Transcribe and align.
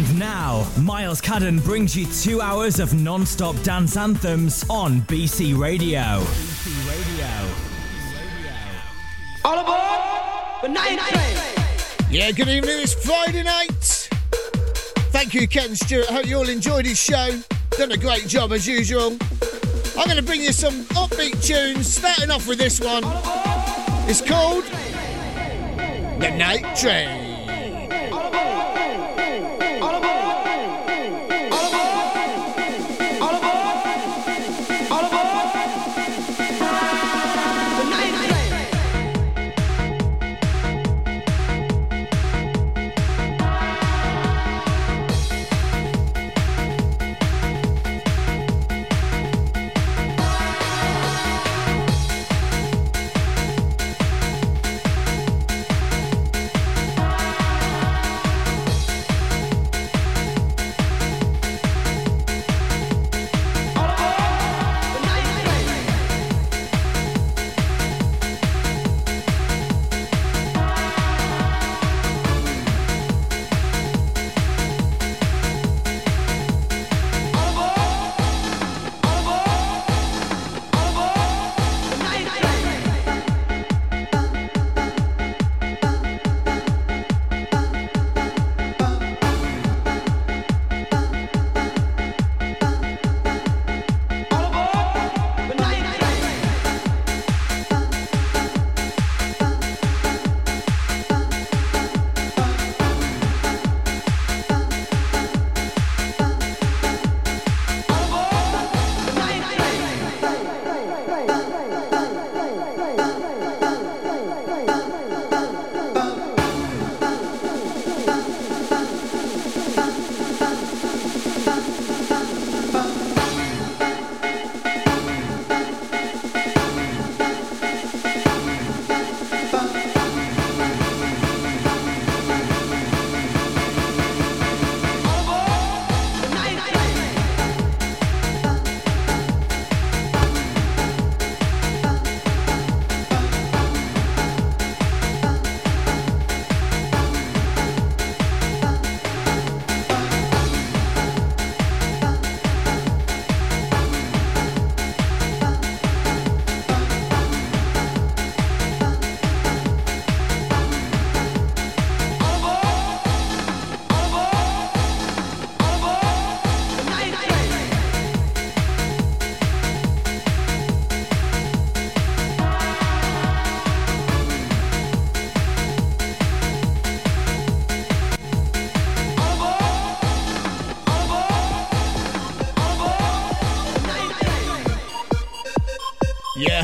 And 0.00 0.18
now, 0.18 0.66
Myles 0.80 1.20
Cadden 1.20 1.62
brings 1.62 1.94
you 1.94 2.06
two 2.06 2.40
hours 2.40 2.80
of 2.80 2.94
non 2.94 3.26
stop 3.26 3.54
dance 3.62 3.98
anthems 3.98 4.64
on 4.70 5.02
BC 5.02 5.54
Radio. 5.58 6.00
BC 6.00 6.88
Radio. 6.88 7.26
All 9.44 9.58
aboard 9.58 10.62
the 10.62 10.68
night 10.68 10.98
train. 11.00 12.08
Yeah, 12.10 12.30
good 12.30 12.48
evening. 12.48 12.80
It's 12.80 12.94
Friday 12.94 13.42
night. 13.42 14.08
Thank 15.12 15.34
you, 15.34 15.46
Ken 15.46 15.76
Stewart. 15.76 16.06
Hope 16.06 16.24
you 16.24 16.38
all 16.38 16.48
enjoyed 16.48 16.86
his 16.86 16.98
show. 16.98 17.38
Done 17.72 17.92
a 17.92 17.98
great 17.98 18.26
job 18.26 18.52
as 18.52 18.66
usual. 18.66 19.18
I'm 19.98 20.06
going 20.06 20.16
to 20.16 20.22
bring 20.22 20.40
you 20.40 20.52
some 20.52 20.84
upbeat 20.94 21.44
tunes, 21.44 21.86
starting 21.86 22.30
off 22.30 22.48
with 22.48 22.56
this 22.56 22.80
one. 22.80 23.02
It's 24.08 24.22
called 24.22 24.64
The 26.22 26.34
Night 26.38 26.74
Train. 26.74 27.19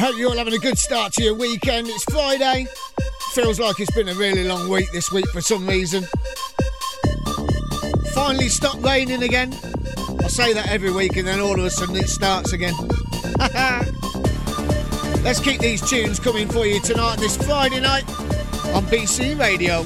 Hope 0.06 0.18
you're 0.18 0.30
all 0.30 0.36
having 0.36 0.54
a 0.54 0.58
good 0.58 0.78
start 0.78 1.12
to 1.12 1.20
your 1.20 1.34
weekend. 1.34 1.88
It's 1.88 2.04
Friday. 2.04 2.68
Feels 3.32 3.58
like 3.58 3.80
it's 3.80 3.90
been 3.90 4.08
a 4.08 4.14
really 4.14 4.44
long 4.44 4.68
week 4.68 4.92
this 4.92 5.10
week 5.10 5.28
for 5.30 5.40
some 5.40 5.66
reason. 5.66 6.04
Finally 8.14 8.48
stopped 8.48 8.84
raining 8.84 9.24
again. 9.24 9.52
I 10.22 10.28
say 10.28 10.52
that 10.52 10.68
every 10.68 10.92
week 10.92 11.16
and 11.16 11.26
then 11.26 11.40
all 11.40 11.58
of 11.58 11.64
a 11.64 11.70
sudden 11.70 11.96
it 11.96 12.08
starts 12.08 12.52
again. 12.52 12.74
Let's 15.24 15.40
keep 15.40 15.60
these 15.60 15.80
tunes 15.90 16.20
coming 16.20 16.46
for 16.46 16.64
you 16.64 16.80
tonight, 16.80 17.16
this 17.16 17.36
Friday 17.36 17.80
night 17.80 18.08
on 18.76 18.84
BC 18.84 19.36
Radio. 19.36 19.84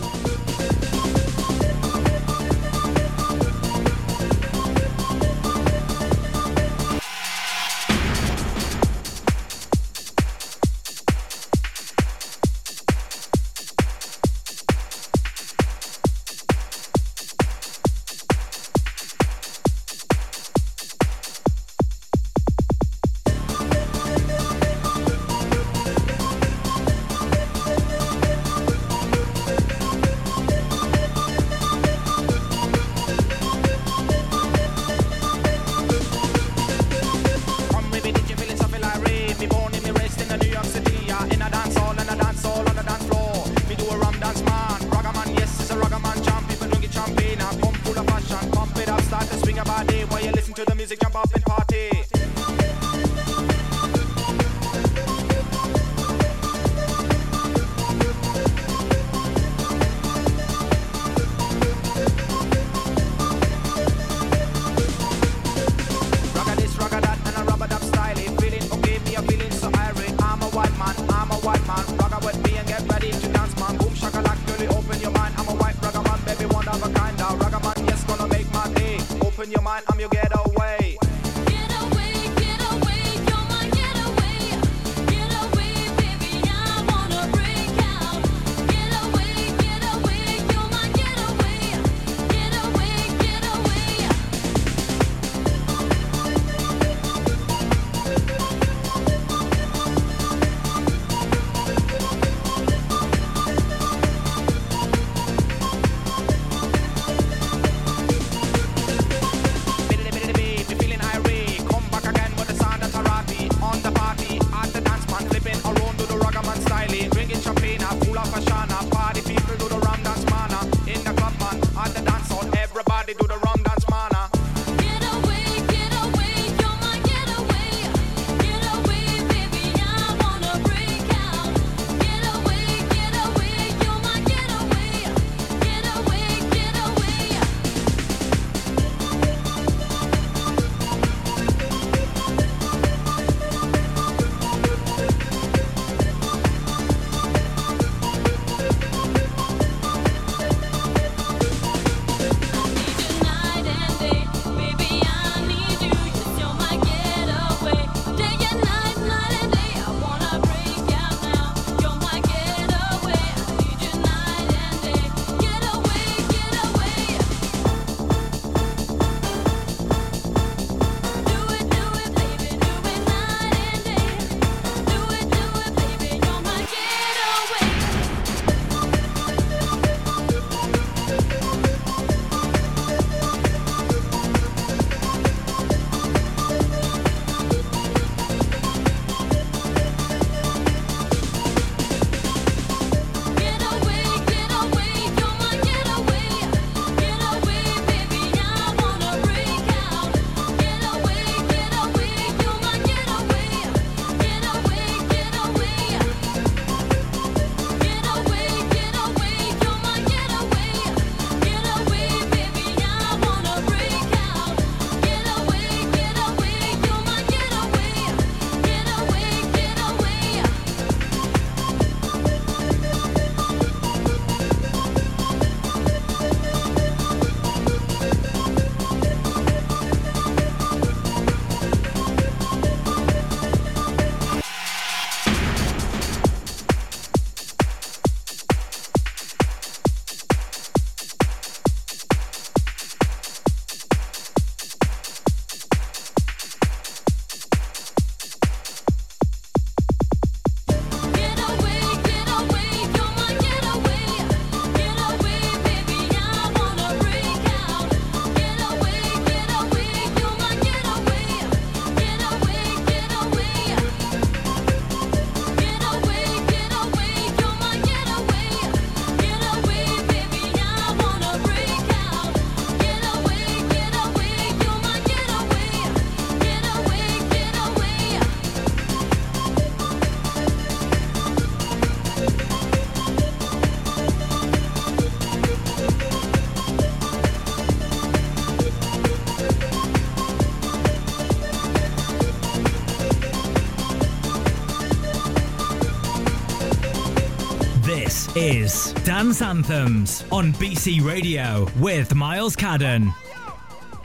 Dance 299.20 299.42
Anthems 299.42 300.24
on 300.32 300.54
BC 300.54 301.04
Radio 301.04 301.68
with 301.78 302.14
Myles 302.14 302.56
Cadden. 302.56 303.14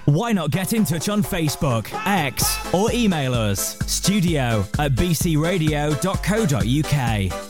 Why 0.04 0.34
not 0.34 0.52
get 0.52 0.74
in 0.74 0.84
touch 0.84 1.08
on 1.08 1.24
Facebook, 1.24 1.88
X, 2.06 2.44
or 2.74 2.92
email 2.92 3.34
us 3.34 3.80
studio 3.88 4.66
at 4.78 4.92
bcradio.co.uk. 4.96 7.45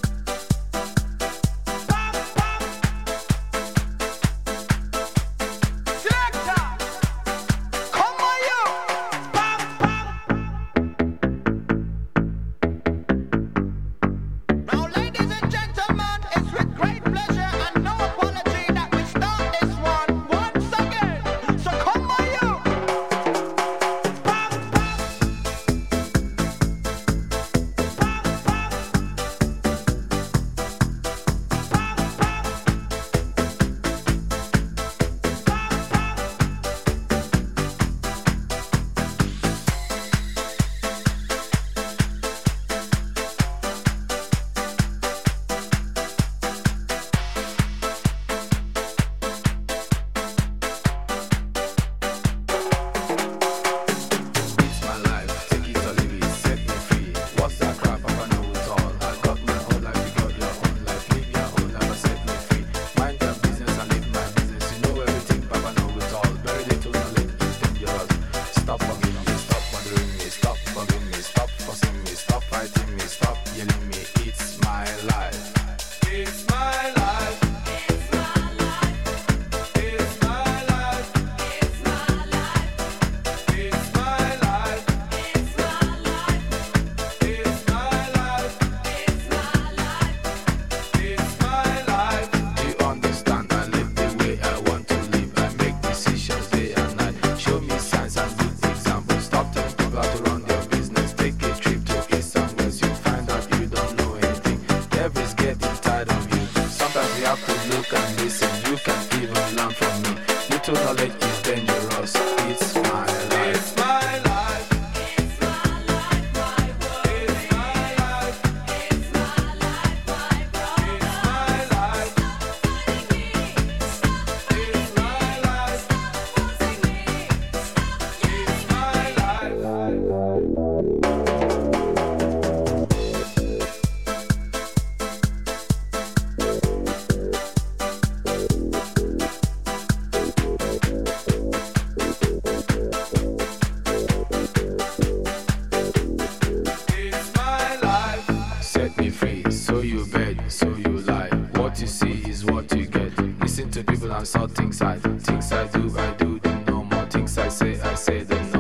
I 154.11 154.23
saw 154.23 154.47
things 154.47 154.81
I, 154.81 154.97
things 154.97 155.51
I 155.51 155.67
do, 155.67 155.97
I 155.97 156.11
do 156.13 156.39
them 156.39 156.63
no 156.67 156.83
more. 156.83 157.05
Things 157.07 157.37
I 157.37 157.49
say, 157.49 157.79
I 157.81 157.95
say 157.95 158.23
them 158.23 158.51
no 158.51 158.54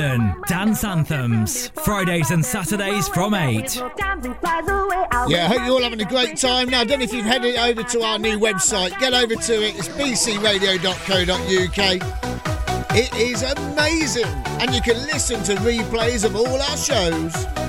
Cadden, 0.00 0.46
Dance 0.46 0.82
Anthems, 0.84 1.68
Fridays 1.84 2.30
and 2.30 2.42
Saturdays 2.44 3.08
from 3.08 3.34
8. 3.34 3.76
Yeah, 3.76 3.84
I 3.84 5.48
hope 5.48 5.58
you're 5.66 5.74
all 5.74 5.82
having 5.82 6.00
a 6.00 6.06
great 6.06 6.38
time. 6.38 6.70
Now, 6.70 6.80
I 6.80 6.84
don't 6.84 7.00
know 7.00 7.04
if 7.04 7.12
you've 7.12 7.26
headed 7.26 7.56
over 7.56 7.82
to 7.82 8.02
our 8.02 8.18
new 8.18 8.38
website. 8.38 8.98
Get 8.98 9.12
over 9.12 9.34
to 9.34 9.62
it. 9.62 9.76
It's 9.76 9.88
bcradio.co.uk. 9.90 10.56
It 12.96 13.14
is 13.14 13.42
amazing, 13.42 14.24
and 14.60 14.74
you 14.74 14.80
can 14.80 14.96
listen 15.06 15.42
to 15.44 15.54
replays 15.56 16.24
of 16.24 16.34
all 16.34 16.60
our 16.60 16.76
shows. 16.76 17.59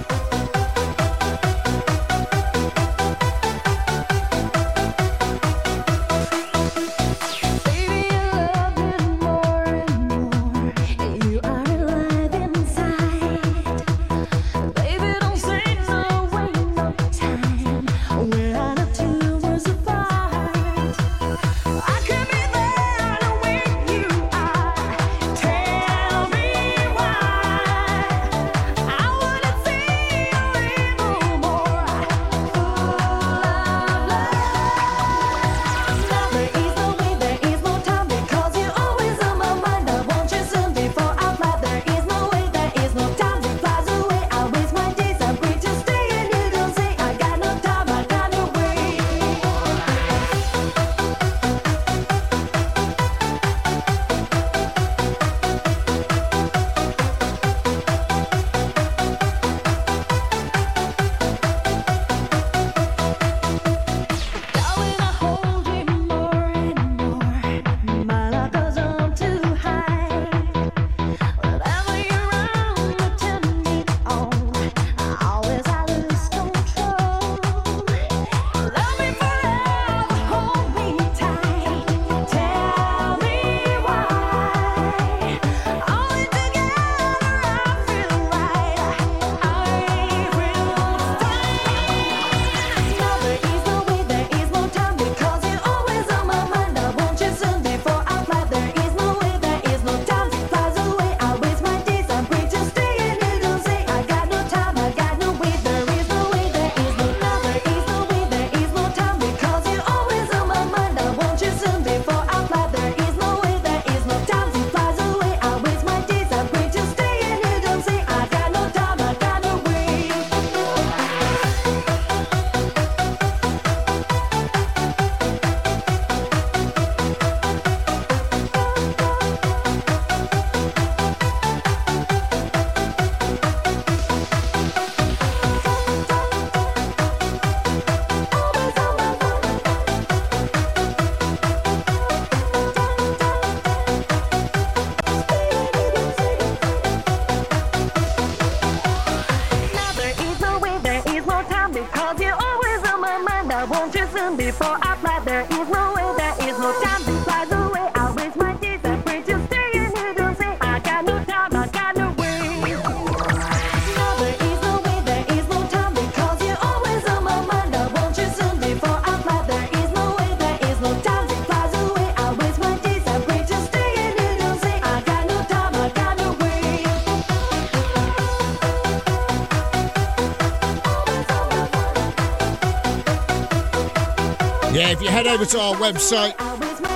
Over 185.32 185.46
to 185.46 185.60
our 185.62 185.76
website, 185.76 186.36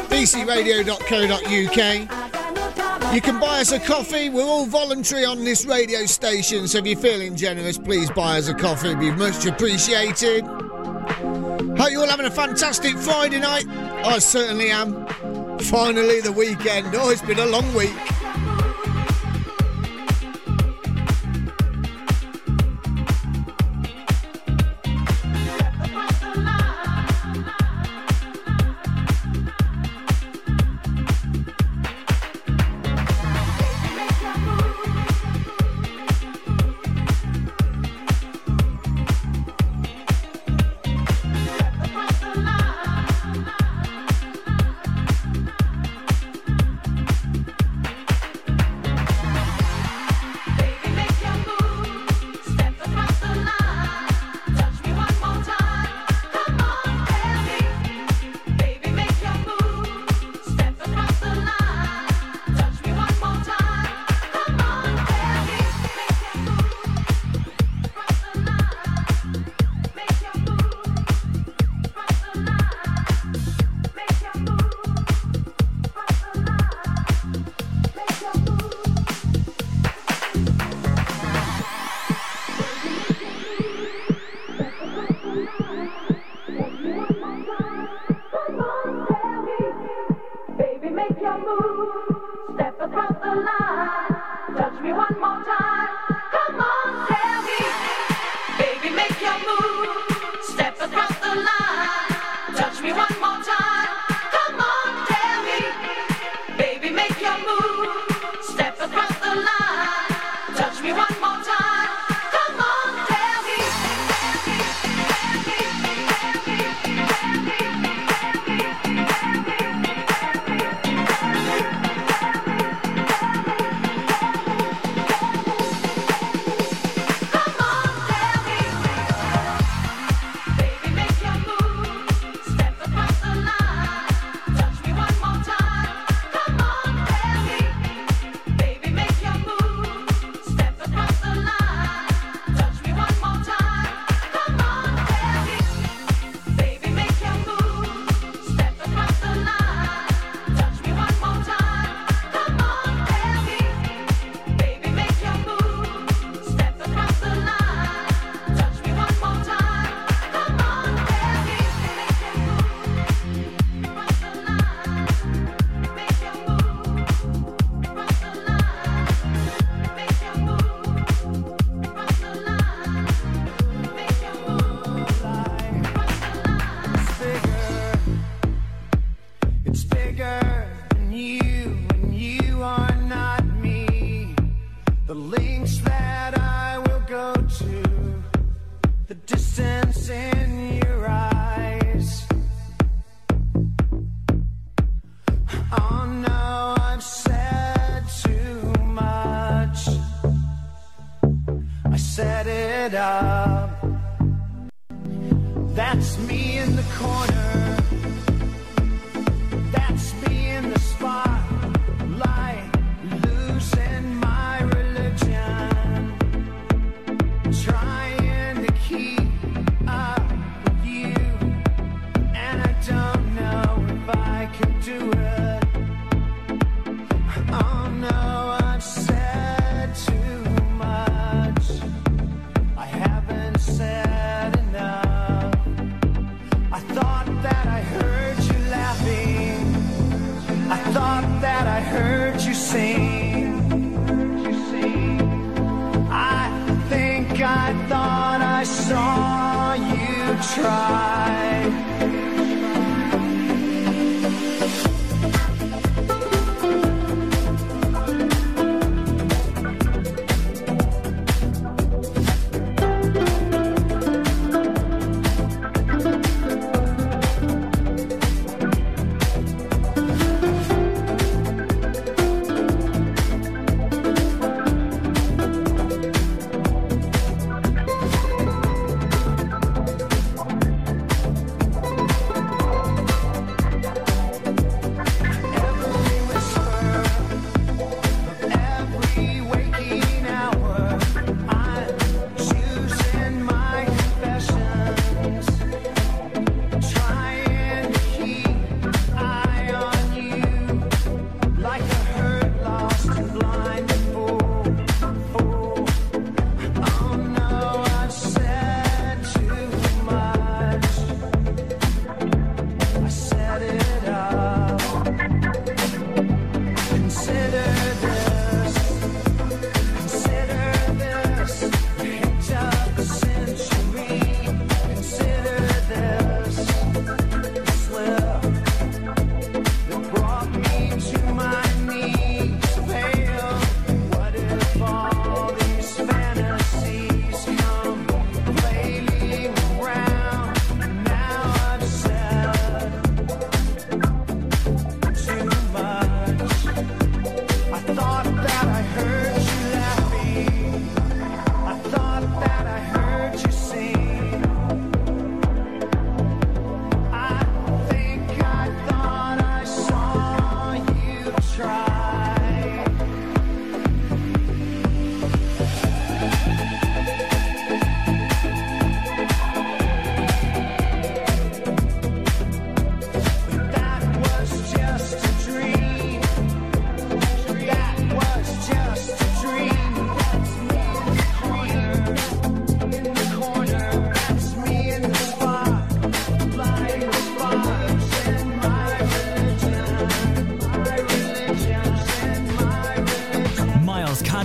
bcradio.co.uk. 0.10 2.26
You 3.16 3.22
can 3.22 3.40
buy 3.40 3.62
us 3.62 3.72
a 3.72 3.80
coffee. 3.80 4.30
We're 4.30 4.44
all 4.44 4.66
voluntary 4.66 5.24
on 5.24 5.46
this 5.46 5.66
radio 5.66 6.06
station, 6.06 6.68
so 6.68 6.80
if 6.80 6.86
you're 6.86 7.00
feeling 7.00 7.38
generous, 7.38 7.78
please 7.78 8.12
buy 8.12 8.38
us 8.38 8.50
a 8.50 8.54
coffee. 8.54 8.90
It'd 8.90 9.00
be 9.00 9.12
much 9.12 9.46
appreciated. 9.46 10.44
Hope 10.44 11.92
you're 11.92 12.02
all 12.02 12.10
having 12.10 12.26
a 12.26 12.32
fantastic 12.32 12.98
Friday 12.98 13.40
night. 13.40 13.66
I 13.70 14.20
certainly 14.20 14.70
am. 14.70 15.08
Finally, 15.60 16.20
the 16.20 16.34
weekend. 16.34 16.94
Oh, 16.94 17.12
it's 17.12 17.22
been 17.22 17.40
a 17.40 17.46
long 17.46 17.74
week. 17.74 17.96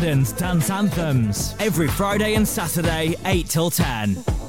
Cadden's 0.00 0.32
Dance 0.32 0.70
Anthems 0.70 1.54
every 1.58 1.86
Friday 1.86 2.34
and 2.34 2.48
Saturday, 2.48 3.16
8 3.26 3.46
till 3.46 3.70
10. 3.70 4.39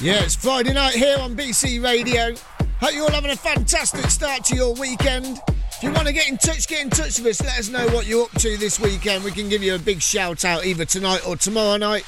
Yeah, 0.00 0.22
it's 0.22 0.36
Friday 0.36 0.72
night 0.72 0.94
here 0.94 1.18
on 1.18 1.36
BC 1.36 1.82
Radio. 1.82 2.32
Hope 2.80 2.94
you're 2.94 3.02
all 3.02 3.10
having 3.10 3.32
a 3.32 3.36
fantastic 3.36 4.08
start 4.10 4.44
to 4.44 4.54
your 4.54 4.72
weekend. 4.74 5.40
If 5.78 5.84
you 5.84 5.92
want 5.92 6.08
to 6.08 6.12
get 6.12 6.28
in 6.28 6.36
touch, 6.38 6.66
get 6.66 6.82
in 6.82 6.90
touch 6.90 7.20
with 7.20 7.40
us. 7.40 7.40
Let 7.40 7.56
us 7.56 7.68
know 7.70 7.86
what 7.94 8.08
you're 8.08 8.24
up 8.24 8.32
to 8.40 8.56
this 8.56 8.80
weekend. 8.80 9.22
We 9.22 9.30
can 9.30 9.48
give 9.48 9.62
you 9.62 9.76
a 9.76 9.78
big 9.78 10.02
shout 10.02 10.44
out 10.44 10.66
either 10.66 10.84
tonight 10.84 11.24
or 11.24 11.36
tomorrow 11.36 11.76
night. 11.76 12.04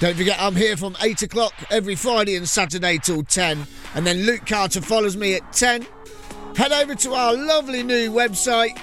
Don't 0.00 0.16
forget, 0.16 0.36
I'm 0.40 0.56
here 0.56 0.76
from 0.76 0.96
8 1.00 1.22
o'clock 1.22 1.54
every 1.70 1.94
Friday 1.94 2.34
and 2.34 2.48
Saturday 2.48 2.98
till 2.98 3.22
10. 3.22 3.64
And 3.94 4.04
then 4.04 4.26
Luke 4.26 4.44
Carter 4.44 4.80
follows 4.80 5.16
me 5.16 5.36
at 5.36 5.52
10. 5.52 5.86
Head 6.56 6.72
over 6.72 6.96
to 6.96 7.14
our 7.14 7.32
lovely 7.32 7.84
new 7.84 8.10
website, 8.10 8.76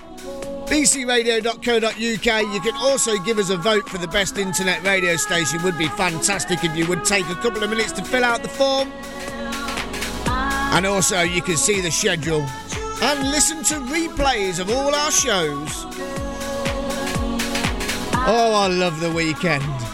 bcradio.co.uk. 0.68 2.54
You 2.54 2.62
can 2.62 2.76
also 2.76 3.18
give 3.26 3.40
us 3.40 3.50
a 3.50 3.58
vote 3.58 3.90
for 3.90 3.98
the 3.98 4.08
best 4.08 4.38
internet 4.38 4.82
radio 4.86 5.18
station. 5.18 5.62
Would 5.64 5.78
be 5.78 5.90
fantastic 5.90 6.64
if 6.64 6.74
you 6.78 6.88
would 6.88 7.04
take 7.04 7.28
a 7.28 7.36
couple 7.36 7.62
of 7.62 7.70
minutes 7.70 7.92
to 7.92 8.06
fill 8.06 8.24
out 8.24 8.42
the 8.42 8.48
form. 8.48 8.90
And 10.72 10.86
also, 10.86 11.24
you 11.24 11.42
can 11.42 11.58
see 11.58 11.82
the 11.82 11.92
schedule 11.92 12.48
and 13.02 13.32
listen 13.32 13.64
to 13.64 13.76
replays 13.92 14.60
of 14.60 14.70
all 14.70 14.94
our 14.94 15.12
shows. 15.12 15.86
Oh, 18.30 18.54
I 18.56 18.68
love 18.68 19.00
the 19.00 19.12
weekend. 19.12 19.87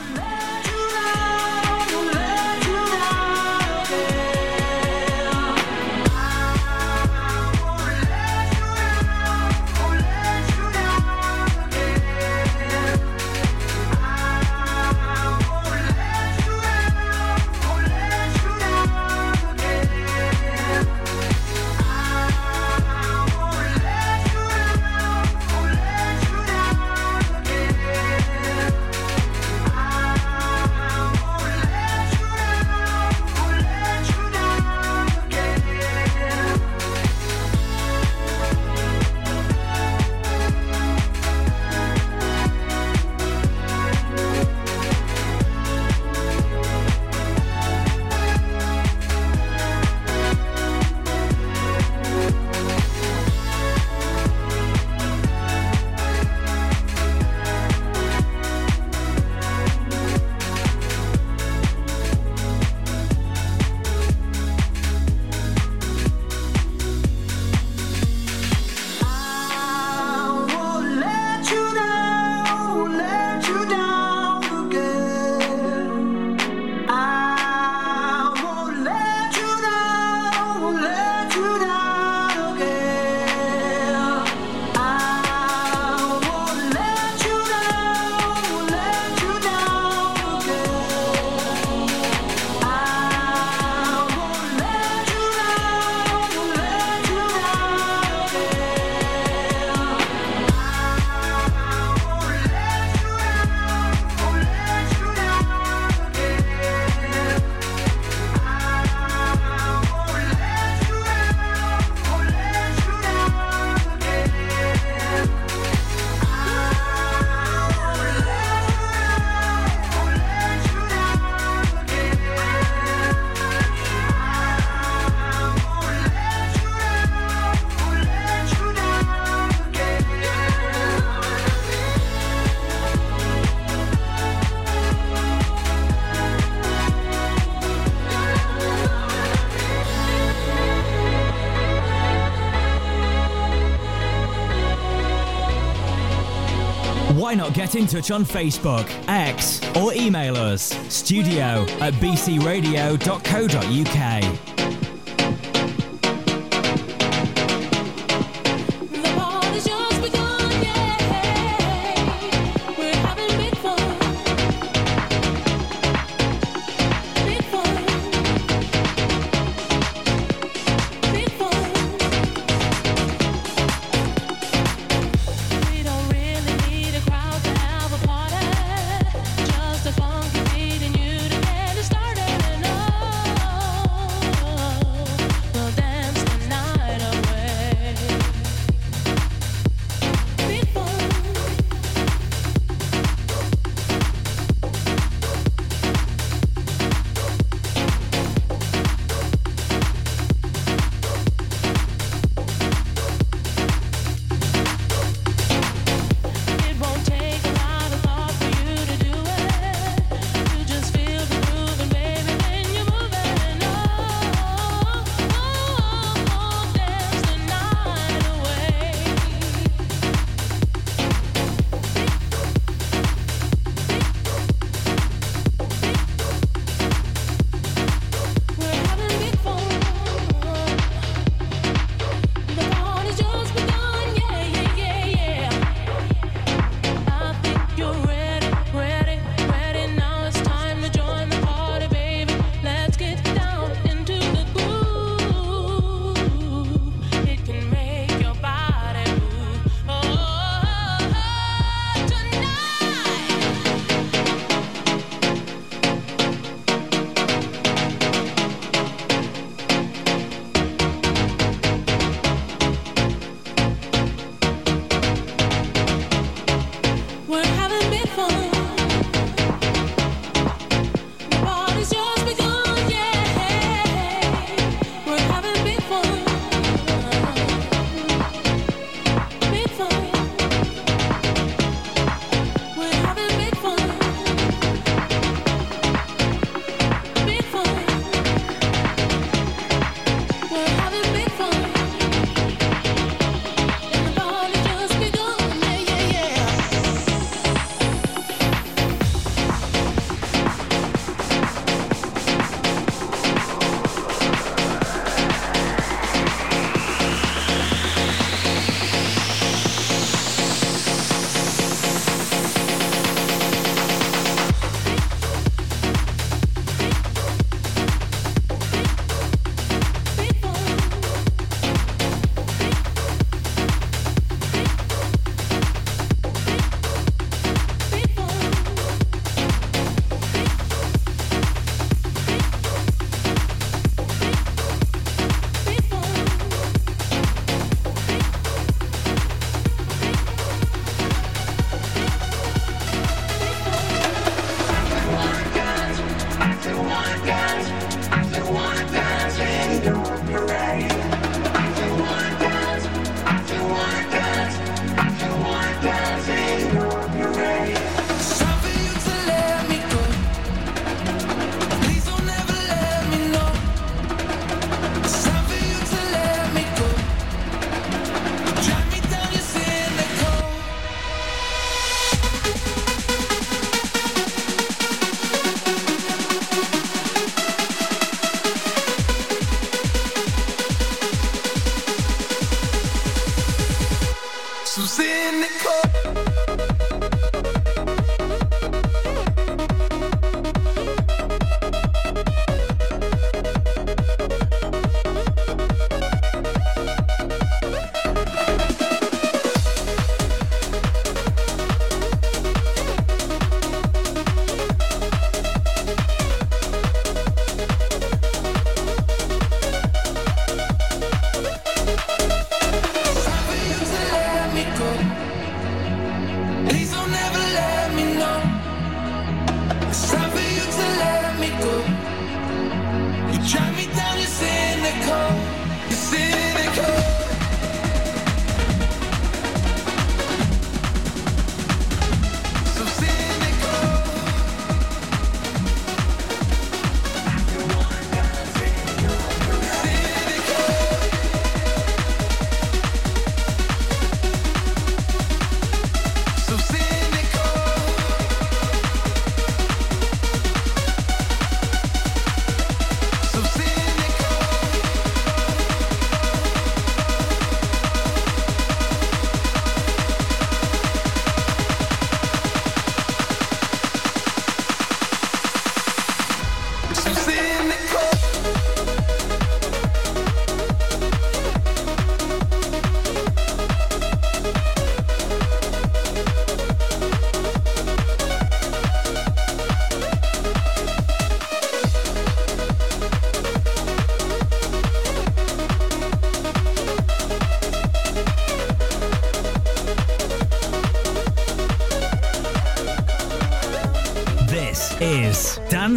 Get 147.63 147.75
in 147.75 147.87
touch 147.87 148.11
on 148.11 148.25
Facebook, 148.25 148.85
X, 149.07 149.61
or 149.77 149.93
email 149.93 150.35
us 150.35 150.73
studio 150.89 151.65
at 151.79 151.93
bcradio.co.uk. 151.93 154.52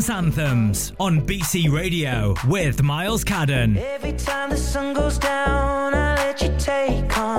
Dance 0.06 0.24
Anthems 0.24 0.92
on 1.00 1.20
BC 1.22 1.72
Radio 1.72 2.34
with 2.46 2.80
Myles 2.80 3.24
Cadden. 3.24 3.76
Every 3.76 4.12
time 4.12 4.50
the 4.50 4.56
sun 4.56 4.94
goes 4.94 5.18
down, 5.18 5.94
I 5.94 6.14
let 6.14 6.40
you 6.40 6.54
take 6.58 7.18
on. 7.18 7.35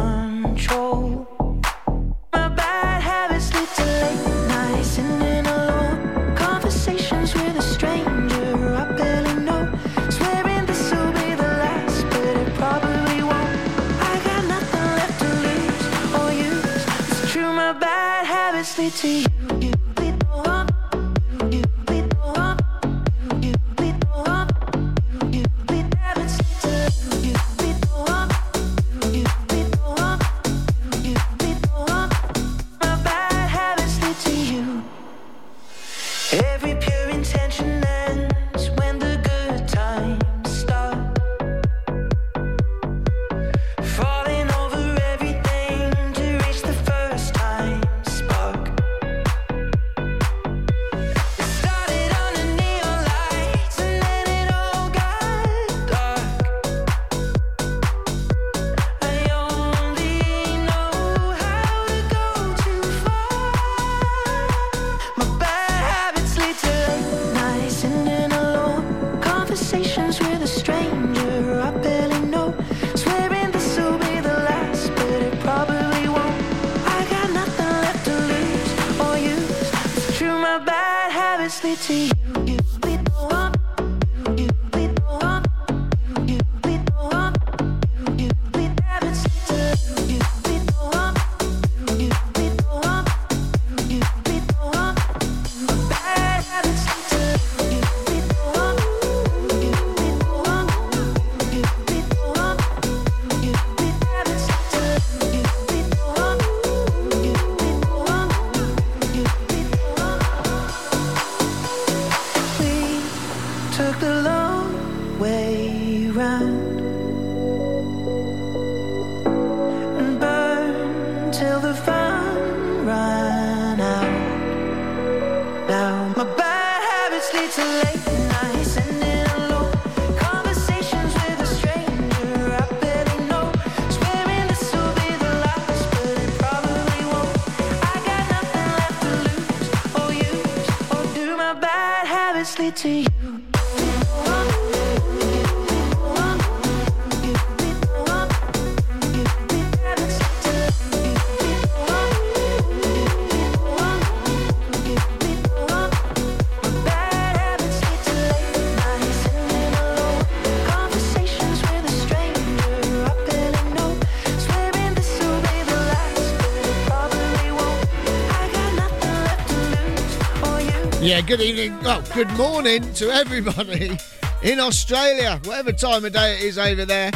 good 171.28 171.42
evening. 171.42 171.78
Well, 171.84 172.02
good 172.14 172.30
morning 172.38 172.94
to 172.94 173.12
everybody 173.12 173.98
in 174.44 174.62
Australia, 174.62 175.42
whatever 175.44 175.74
time 175.74 176.06
of 176.06 176.14
day 176.14 176.38
it 176.38 176.44
is 176.44 176.58
over 176.58 176.86
there. 176.86 177.12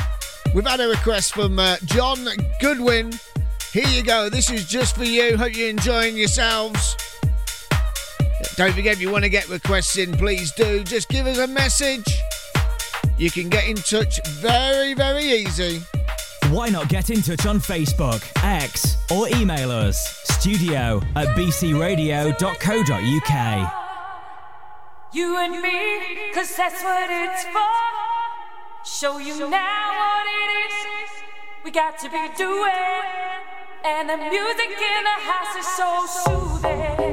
We've 0.54 0.68
had 0.68 0.82
a 0.82 0.90
request 0.90 1.34
from 1.34 1.58
uh, 1.58 1.78
John 1.86 2.28
Goodwin. 2.60 3.14
Here 3.72 3.88
you 3.88 4.04
go. 4.04 4.28
This 4.28 4.52
is 4.52 4.68
just 4.68 4.98
for 4.98 5.06
you. 5.06 5.38
Hope 5.38 5.56
you're 5.56 5.70
enjoying 5.70 6.18
yourselves. 6.18 6.98
Don't 8.56 8.74
forget, 8.74 8.98
if 8.98 9.02
you 9.02 9.10
want 9.10 9.24
to 9.24 9.30
get 9.30 9.48
requests 9.48 9.98
in, 9.98 10.12
please 10.12 10.52
do. 10.52 10.84
Just 10.84 11.08
give 11.08 11.26
us 11.26 11.38
a 11.38 11.48
message. 11.48 12.04
You 13.18 13.32
can 13.32 13.48
get 13.48 13.66
in 13.66 13.78
touch 13.78 14.20
very, 14.28 14.94
very 14.94 15.24
easy. 15.24 15.82
Why 16.50 16.68
not 16.68 16.90
get 16.90 17.12
in 17.12 17.22
touch 17.22 17.46
on 17.46 17.62
Facebook, 17.62 18.30
X, 18.44 18.98
or 19.10 19.30
email 19.30 19.72
us 19.72 20.22
studio 20.26 21.02
at 21.16 21.28
bcradio.co.uk. 21.38 23.81
You 25.14 25.38
and 25.38 25.62
me, 25.62 26.32
cause 26.34 26.56
that's 26.56 26.82
what 26.82 27.10
it's 27.10 27.44
for. 27.44 27.60
Show 28.86 29.18
you 29.18 29.50
now 29.50 29.90
what 30.00 30.26
it 30.26 30.72
is 30.72 31.24
we 31.66 31.72
got 31.72 32.00
to 32.00 32.10
be 32.10 32.30
doing. 32.38 32.72
And 33.84 34.10
the 34.10 34.16
music 34.16 34.72
in 34.72 35.04
the 35.04 35.20
house 35.20 35.56
is 35.58 35.68
so 35.76 36.06
soothing. 36.24 37.11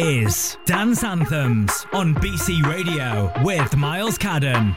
Is 0.00 0.56
Dance 0.64 1.04
Anthems 1.04 1.84
on 1.92 2.14
BC 2.14 2.64
Radio 2.64 3.30
with 3.44 3.76
Myles 3.76 4.16
Cadden. 4.16 4.74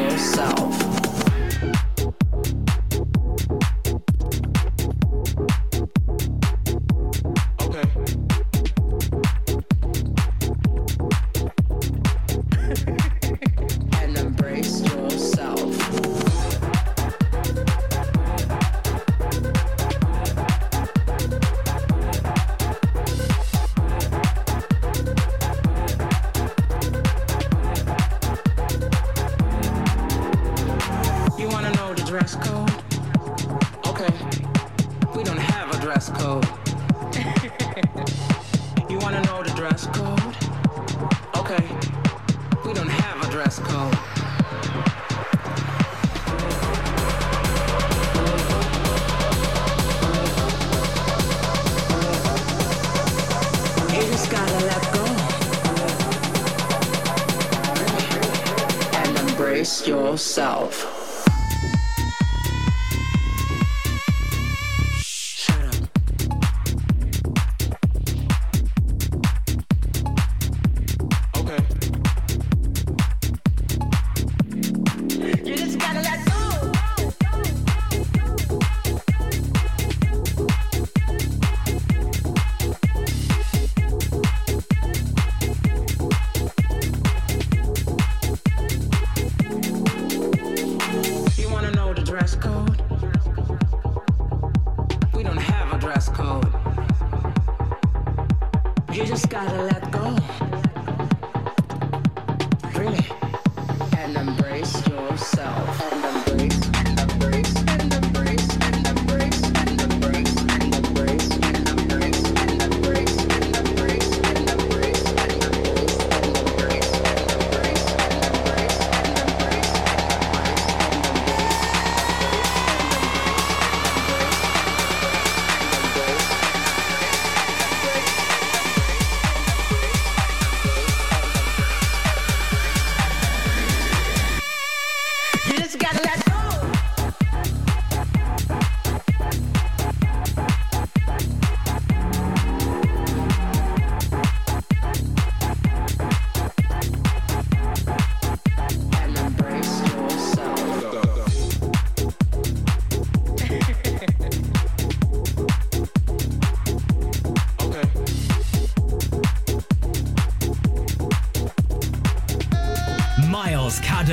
yourself. 0.00 0.99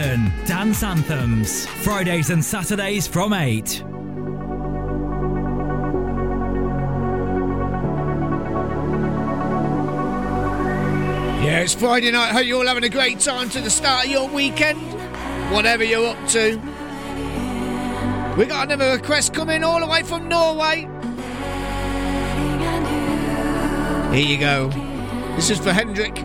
Dance 0.07 0.83
Anthems, 0.83 1.65
Fridays 1.65 2.29
and 2.29 2.43
Saturdays 2.43 3.05
from 3.05 3.33
8. 3.33 3.83
Yeah, 11.43 11.59
it's 11.59 11.73
Friday 11.73 12.09
night. 12.11 12.31
Hope 12.31 12.45
you're 12.45 12.59
all 12.59 12.67
having 12.67 12.85
a 12.85 12.89
great 12.89 13.19
time 13.19 13.49
to 13.49 13.59
the 13.59 13.69
start 13.69 14.05
of 14.05 14.11
your 14.11 14.29
weekend, 14.29 14.79
whatever 15.51 15.83
you're 15.83 16.07
up 16.07 16.27
to. 16.29 16.57
We 18.37 18.45
got 18.45 18.71
another 18.71 18.95
request 18.95 19.33
coming 19.33 19.61
all 19.61 19.81
the 19.81 19.87
way 19.87 20.03
from 20.03 20.29
Norway. 20.29 20.87
Here 24.15 24.25
you 24.25 24.37
go. 24.37 24.69
This 25.35 25.49
is 25.49 25.59
for 25.59 25.73
Hendrik, 25.73 26.15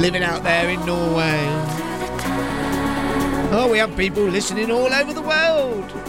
living 0.00 0.24
out 0.24 0.42
there 0.42 0.68
in 0.68 0.84
Norway. 0.84 1.75
Oh, 3.52 3.68
we 3.70 3.78
have 3.78 3.96
people 3.96 4.24
listening 4.24 4.70
all 4.72 4.92
over 4.92 5.12
the 5.12 5.22
world. 5.22 6.05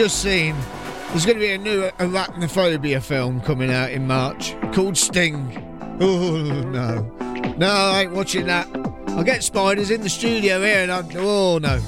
just 0.00 0.22
seen 0.22 0.56
there's 1.08 1.26
going 1.26 1.36
to 1.36 1.44
be 1.44 1.50
a 1.50 1.58
new 1.58 1.82
arachnophobia 1.98 3.02
film 3.02 3.38
coming 3.42 3.70
out 3.70 3.90
in 3.90 4.06
March 4.06 4.56
called 4.72 4.96
Sting. 4.96 5.66
Oh, 6.02 6.38
no. 6.40 7.02
No, 7.58 7.66
I 7.66 8.04
ain't 8.04 8.12
watching 8.12 8.46
that. 8.46 8.66
I 9.08 9.22
get 9.22 9.44
spiders 9.44 9.90
in 9.90 10.00
the 10.00 10.08
studio 10.08 10.58
here 10.64 10.78
and 10.78 10.90
I'm. 10.90 11.06
Oh, 11.16 11.58
no. 11.58 11.78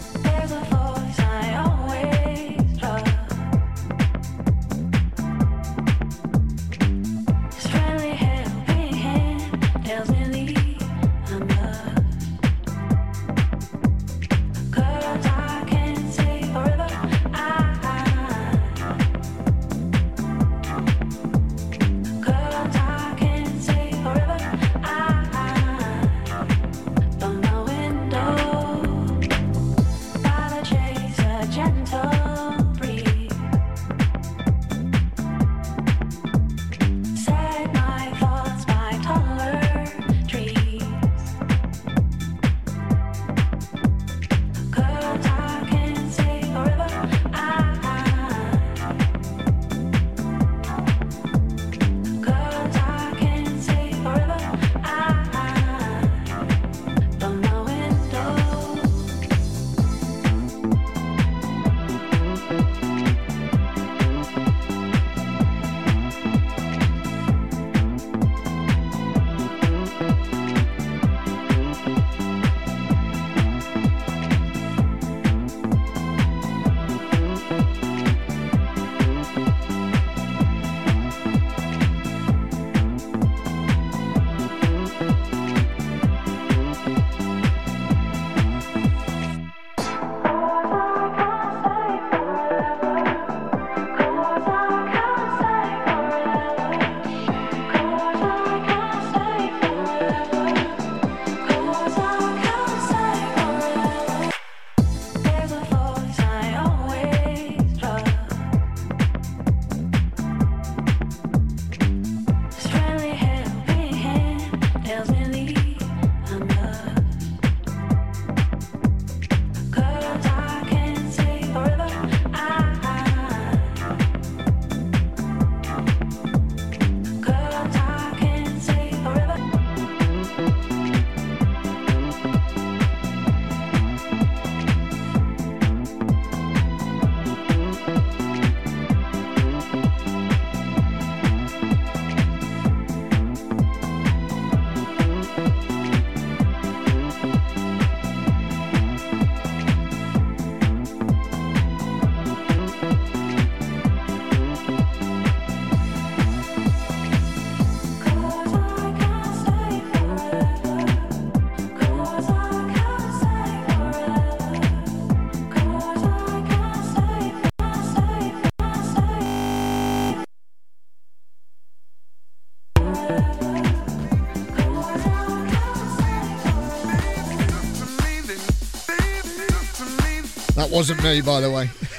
wasn't 180.72 181.02
me, 181.02 181.20
by 181.20 181.40
the 181.40 181.50
way. 181.50 181.68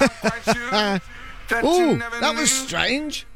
oh, 1.62 1.96
that 2.20 2.34
was 2.36 2.50
strange. 2.50 3.26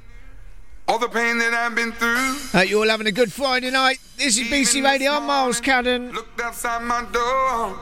All 0.89 0.99
the 0.99 1.09
pain 1.09 1.39
that 1.39 1.55
I've 1.55 1.75
been 1.75 1.93
through. 1.93 2.17
Uh, 2.17 2.61
hey, 2.61 2.67
you 2.67 2.81
all 2.81 2.89
having 2.89 3.07
a 3.07 3.13
good 3.13 3.33
Friday 3.33 3.71
night. 3.71 3.99
This 4.17 4.39
is 4.39 4.49
BC 4.49 4.83
Radio. 4.83 5.13
I'm 5.13 5.27
Myles 5.27 5.61
Cadden. 5.61 6.13
Looked 6.13 6.41
outside 6.41 6.83
my 6.83 7.05
door 7.13 7.79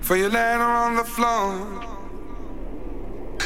for 0.00 0.16
your 0.16 0.30
letter 0.30 0.64
on 0.64 0.96
the 0.96 1.04
floor. 1.04 1.84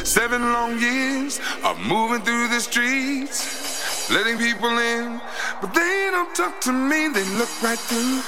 Seven 0.04 0.40
long 0.52 0.78
years 0.80 1.40
of 1.64 1.78
moving 1.80 2.22
through 2.22 2.48
the 2.48 2.60
streets, 2.60 4.10
letting 4.10 4.38
people 4.38 4.78
in, 4.78 5.20
but 5.60 5.74
they 5.74 6.08
don't 6.10 6.34
talk 6.34 6.60
to 6.62 6.72
me. 6.72 7.08
They 7.08 7.24
look 7.36 7.50
right 7.62 7.78
through. 7.78 8.21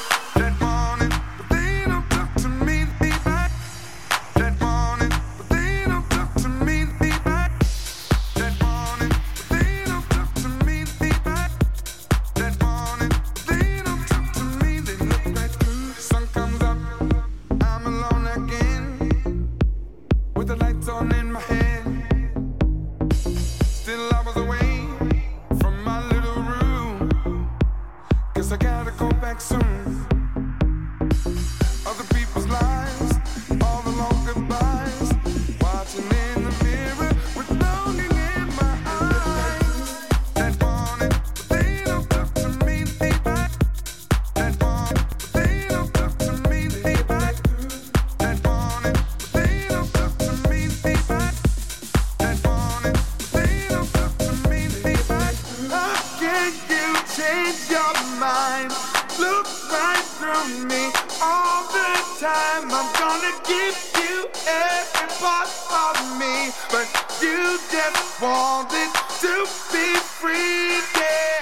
me, 66.24 66.52
but 66.70 66.88
you 67.20 67.58
just 67.70 68.22
wanted 68.22 68.90
to 69.20 69.34
be 69.72 69.88
free. 69.96 70.80
Yeah. 71.00 71.33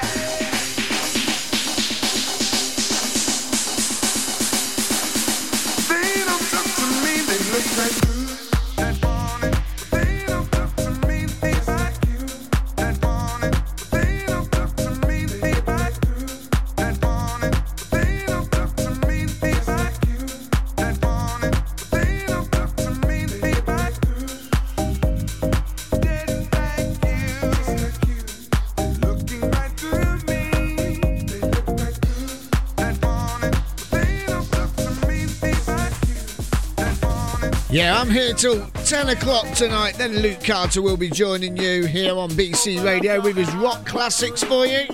Yeah, 37.82 38.00
I'm 38.00 38.10
here 38.10 38.32
till 38.32 38.64
10 38.84 39.08
o'clock 39.08 39.44
tonight. 39.56 39.96
Then 39.96 40.18
Luke 40.18 40.44
Carter 40.44 40.80
will 40.80 40.96
be 40.96 41.10
joining 41.10 41.56
you 41.56 41.84
here 41.84 42.16
on 42.16 42.30
BC 42.30 42.84
Radio 42.84 43.20
with 43.20 43.36
his 43.36 43.52
rock 43.56 43.84
classics 43.84 44.44
for 44.44 44.64
you. 44.64 44.86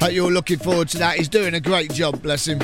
Hope 0.00 0.12
you're 0.12 0.32
looking 0.32 0.58
forward 0.58 0.88
to 0.88 0.96
that. 0.96 1.18
He's 1.18 1.28
doing 1.28 1.52
a 1.52 1.60
great 1.60 1.92
job, 1.92 2.22
bless 2.22 2.46
him. 2.48 2.60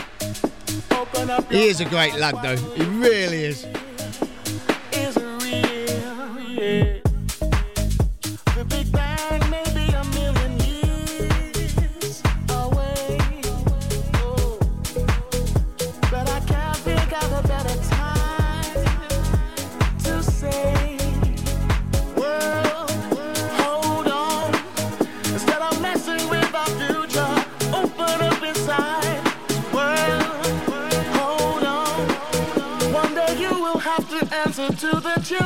He 1.50 1.66
is 1.66 1.82
a 1.82 1.84
great 1.84 2.14
lad, 2.14 2.36
though. 2.42 2.56
He 2.56 2.84
really 2.84 3.44
is. 3.44 3.66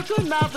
Good 0.09 0.27
night. 0.27 0.48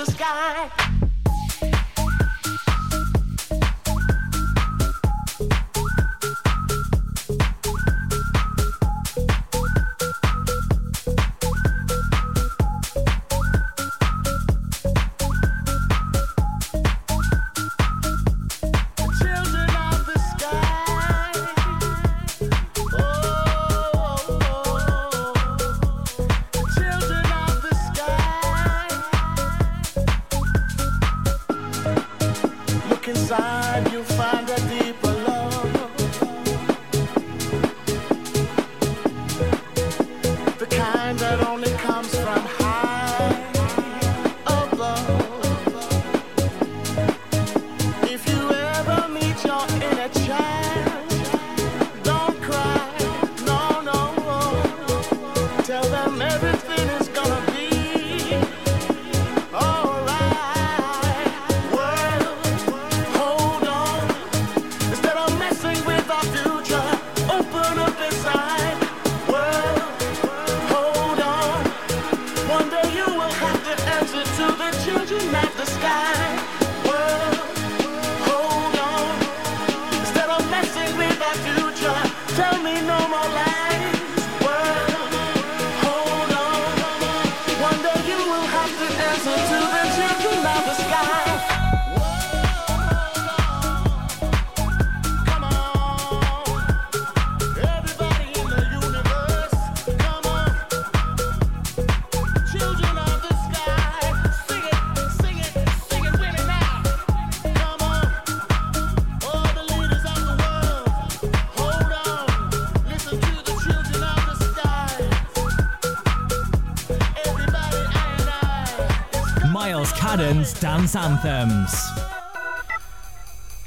dance 120.62 120.96
anthems. 120.96 121.74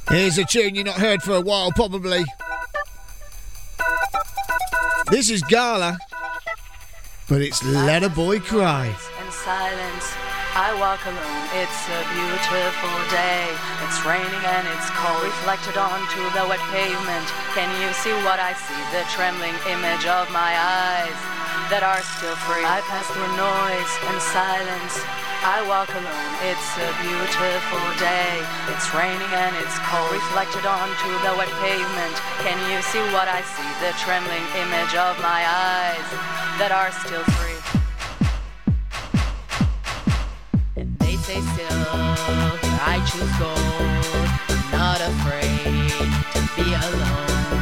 Here's 0.09 0.38
a 0.38 0.45
tune 0.45 0.76
you've 0.76 0.86
not 0.86 0.95
heard 0.95 1.22
for 1.22 1.34
a 1.34 1.40
while, 1.40 1.72
probably. 1.72 2.24
This 5.11 5.28
is 5.28 5.42
Gala, 5.42 5.99
but 7.28 7.42
it's 7.42 7.59
silence 7.59 7.66
Let 7.66 8.05
a 8.05 8.09
Boy 8.09 8.38
Cry. 8.38 8.86
In 8.86 9.32
silence, 9.32 10.07
I 10.55 10.70
walk 10.78 11.03
alone. 11.03 11.45
It's 11.59 11.82
a 11.90 12.01
beautiful 12.14 12.95
day. 13.11 13.42
It's 13.82 13.99
raining 14.07 14.45
and 14.55 14.64
it's 14.70 14.86
cold. 14.95 15.26
Reflected 15.26 15.74
onto 15.74 16.22
the 16.30 16.47
wet 16.47 16.62
pavement. 16.70 17.26
Can 17.59 17.74
you 17.82 17.90
see 18.07 18.14
what 18.22 18.38
I 18.38 18.55
see? 18.55 18.82
The 18.95 19.03
trembling 19.11 19.59
image 19.66 20.07
of 20.07 20.30
my 20.30 20.55
eyes 20.55 21.18
that 21.74 21.82
are 21.82 22.07
still 22.07 22.38
free. 22.47 22.62
I 22.62 22.86
pass 22.86 23.11
through 23.11 23.34
noise 23.34 23.92
and 24.07 24.18
silence. 24.22 25.23
I 25.45 25.61
walk 25.68 25.92
alone, 25.92 26.32
it's 26.49 26.70
a 26.80 26.88
beautiful 27.05 27.84
day. 28.01 28.32
It's 28.72 28.88
raining 28.97 29.28
and 29.28 29.55
it's 29.61 29.76
cold, 29.84 30.11
reflected 30.11 30.64
onto 30.64 31.11
the 31.20 31.36
wet 31.36 31.53
pavement. 31.61 32.16
Can 32.40 32.57
you 32.72 32.80
see 32.80 33.05
what 33.12 33.28
I 33.28 33.45
see? 33.45 33.68
The 33.84 33.92
trembling 34.01 34.40
image 34.57 34.97
of 34.97 35.20
my 35.20 35.45
eyes 35.45 36.09
that 36.57 36.72
are 36.72 36.90
still 36.97 37.20
free. 37.36 37.61
And 40.76 40.99
they 40.99 41.16
say 41.16 41.36
still, 41.53 41.84
I 42.88 43.05
choose 43.05 43.28
gold. 43.36 43.61
I'm 44.49 44.64
not 44.72 45.01
afraid 45.05 45.92
to 46.32 46.40
be 46.57 46.72
alone. 46.72 47.53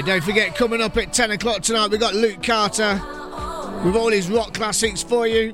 Yeah, 0.00 0.06
don't 0.06 0.24
forget, 0.24 0.54
coming 0.54 0.80
up 0.80 0.96
at 0.96 1.12
10 1.12 1.32
o'clock 1.32 1.60
tonight, 1.60 1.90
we've 1.90 2.00
got 2.00 2.14
Luke 2.14 2.42
Carter 2.42 2.94
with 3.84 3.94
all 3.94 4.08
his 4.08 4.30
rock 4.30 4.54
classics 4.54 5.02
for 5.02 5.26
you. 5.26 5.52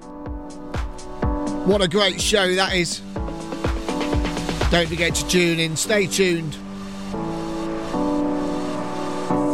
What 1.66 1.82
a 1.82 1.88
great 1.88 2.20
show 2.20 2.54
that 2.54 2.72
is. 2.72 3.00
Don't 4.70 4.88
forget 4.88 5.16
to 5.16 5.26
tune 5.26 5.58
in. 5.58 5.74
Stay 5.74 6.06
tuned. 6.06 6.56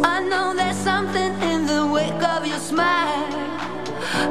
I 0.05 0.23
know 0.29 0.53
there's 0.55 0.77
something 0.77 1.41
in 1.41 1.65
the 1.65 1.87
wake 1.87 2.21
of 2.21 2.45
your 2.45 2.59
smile. 2.59 3.33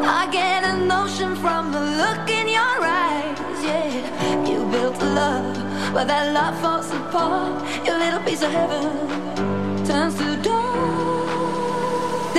I 0.07 0.29
get 0.31 0.63
a 0.63 0.77
notion 0.77 1.35
from 1.35 1.73
the 1.73 1.81
look 1.81 2.31
in 2.31 2.47
your 2.47 2.63
eyes. 2.63 3.37
Yeah, 3.65 4.47
you 4.47 4.65
built 4.71 5.03
a 5.03 5.07
love, 5.07 5.93
but 5.93 6.07
that 6.07 6.33
love 6.33 6.57
falls 6.61 6.89
apart. 6.93 7.85
Your 7.85 7.99
little 7.99 8.21
piece 8.21 8.43
of 8.43 8.53
heaven 8.53 9.85
turns 9.85 10.22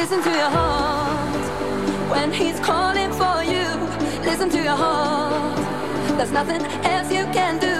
Listen 0.03 0.21
to 0.21 0.31
your 0.31 0.49
heart 0.49 2.11
when 2.11 2.29
he's 2.33 2.59
calling 2.59 3.09
for 3.13 3.41
you. 3.41 3.69
Listen 4.29 4.49
to 4.49 4.61
your 4.61 4.75
heart. 4.75 5.57
There's 6.17 6.29
nothing 6.29 6.61
else 6.83 7.09
you 7.09 7.23
can 7.31 7.57
do. 7.57 7.72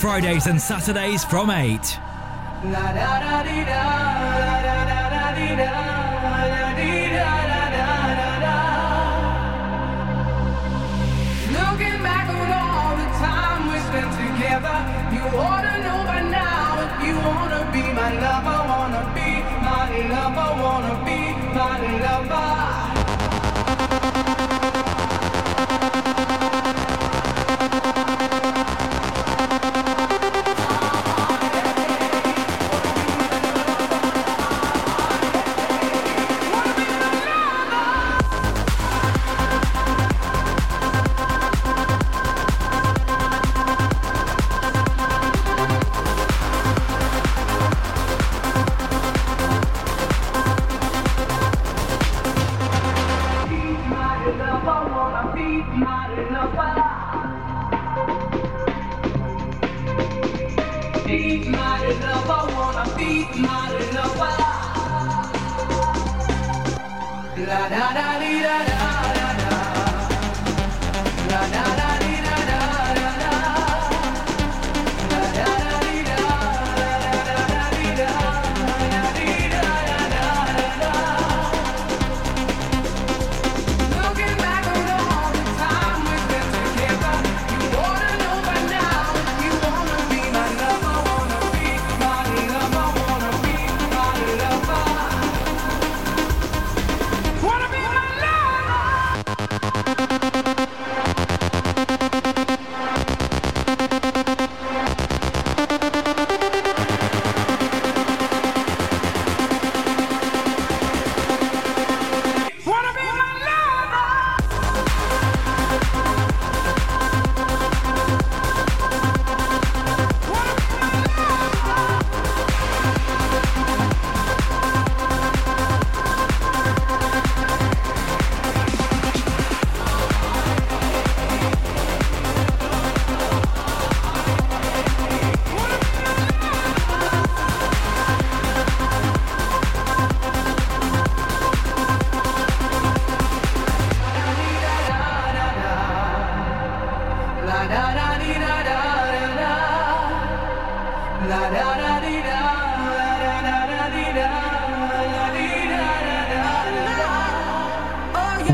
Fridays 0.00 0.46
and 0.46 0.60
Saturdays 0.60 1.24
from 1.24 1.50
8. 1.50 1.74
Looking 1.74 1.90
back 12.06 12.30
on 12.30 12.52
all 12.52 12.94
the 12.94 13.08
time 13.18 13.66
we 13.66 13.74
spent 13.90 14.14
together, 14.14 14.78
you 15.10 15.26
ought 15.36 15.62
to 15.62 15.82
know 15.82 16.04
by 16.06 16.20
now 16.30 16.78
if 16.86 17.02
you 17.04 17.18
wanna 17.18 17.66
be 17.72 17.82
my 17.92 18.12
lover, 18.22 18.58
wanna 18.70 19.02
be 19.16 19.42
my 19.66 19.90
lover, 20.14 20.50
wanna 20.62 20.94
be 21.04 21.18
my 21.56 21.78
lover. 22.02 22.67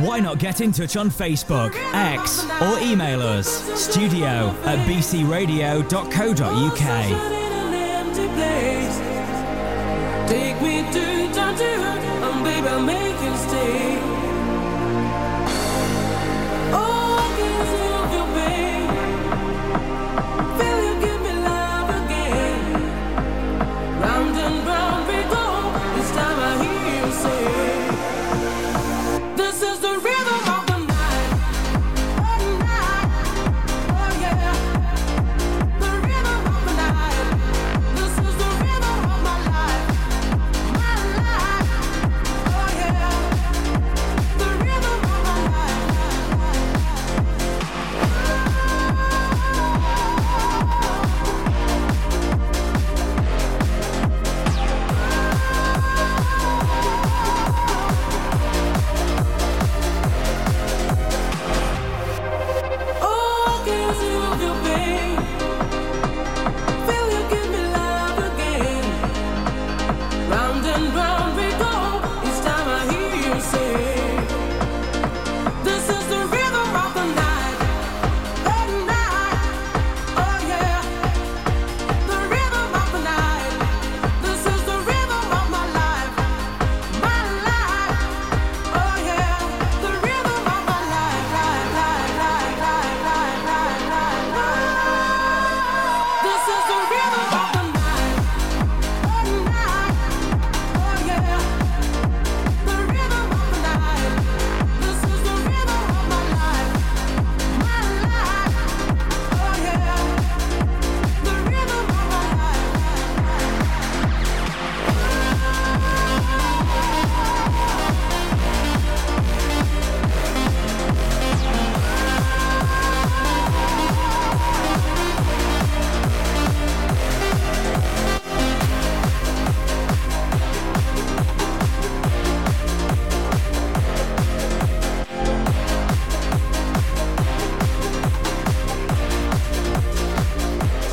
Why 0.02 0.18
not 0.20 0.38
get 0.38 0.60
in 0.60 0.72
touch 0.72 0.96
on 0.96 1.08
Facebook, 1.08 1.72
X, 1.94 2.44
or 2.60 2.80
email 2.80 3.22
us 3.22 3.46
studio 3.80 4.54
at 4.64 4.78
bcradio.co.uk. 4.88 5.44
Take 10.28 10.62
me 10.62 10.82
to 10.92 11.00
and 12.24 12.44
baby, 12.44 12.68
I'll 12.68 12.82
make 12.82 13.22
you 13.22 13.36
stay. 13.36 14.13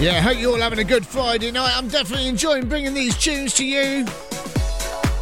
Yeah, 0.01 0.13
I 0.13 0.19
hope 0.19 0.39
you're 0.39 0.51
all 0.51 0.59
having 0.59 0.79
a 0.79 0.83
good 0.83 1.05
Friday 1.05 1.51
night. 1.51 1.77
I'm 1.77 1.87
definitely 1.87 2.27
enjoying 2.27 2.67
bringing 2.67 2.95
these 2.95 3.15
tunes 3.15 3.53
to 3.53 3.63
you. 3.63 4.03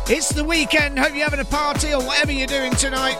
It's 0.08 0.30
the 0.30 0.46
weekend. 0.48 0.98
Hope 0.98 1.14
you're 1.14 1.26
having 1.26 1.42
a 1.42 1.44
party 1.44 1.94
or 1.94 2.02
whatever 2.02 2.32
you're 2.32 2.48
doing 2.48 2.72
tonight. 2.76 3.18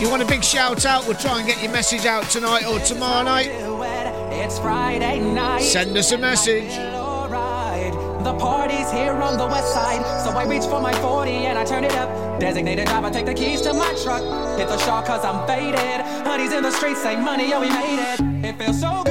You 0.00 0.10
want 0.10 0.20
a 0.20 0.26
big 0.26 0.42
shout 0.42 0.84
out, 0.84 1.06
we'll 1.06 1.16
try 1.16 1.38
and 1.38 1.46
get 1.46 1.62
your 1.62 1.70
message 1.70 2.06
out 2.06 2.24
tonight 2.24 2.66
or 2.66 2.80
tomorrow 2.80 3.22
night. 3.22 3.50
It's 4.32 4.58
Friday 4.58 5.20
night. 5.20 5.62
Send 5.62 5.96
us 5.96 6.10
a 6.10 6.18
message. 6.18 6.74
The 8.24 8.34
party's 8.34 8.90
here 8.90 9.14
on 9.14 9.38
the 9.38 9.46
west 9.46 9.72
side, 9.72 10.02
so 10.24 10.30
I 10.30 10.44
reach 10.44 10.64
for 10.64 10.80
my 10.80 10.92
40 10.94 11.30
and 11.30 11.56
I 11.56 11.64
turn 11.64 11.84
it 11.84 11.92
up. 11.92 12.40
Designated 12.40 12.86
driver, 12.86 13.10
take 13.10 13.26
the 13.26 13.34
keys 13.34 13.60
to 13.62 13.72
my 13.72 13.94
truck. 14.02 14.22
Hit 14.58 14.66
the 14.66 14.78
shop 14.78 15.06
cause 15.06 15.24
I'm 15.24 15.46
faded. 15.46 16.00
Honey's 16.26 16.52
in 16.52 16.64
the 16.64 16.72
streets, 16.72 17.00
say 17.00 17.14
money, 17.14 17.52
oh 17.54 17.60
we 17.60 17.68
made 17.68 18.00
it. 18.00 18.44
It 18.44 18.58
feels 18.58 18.80
so 18.80 18.90
good. 18.90 19.01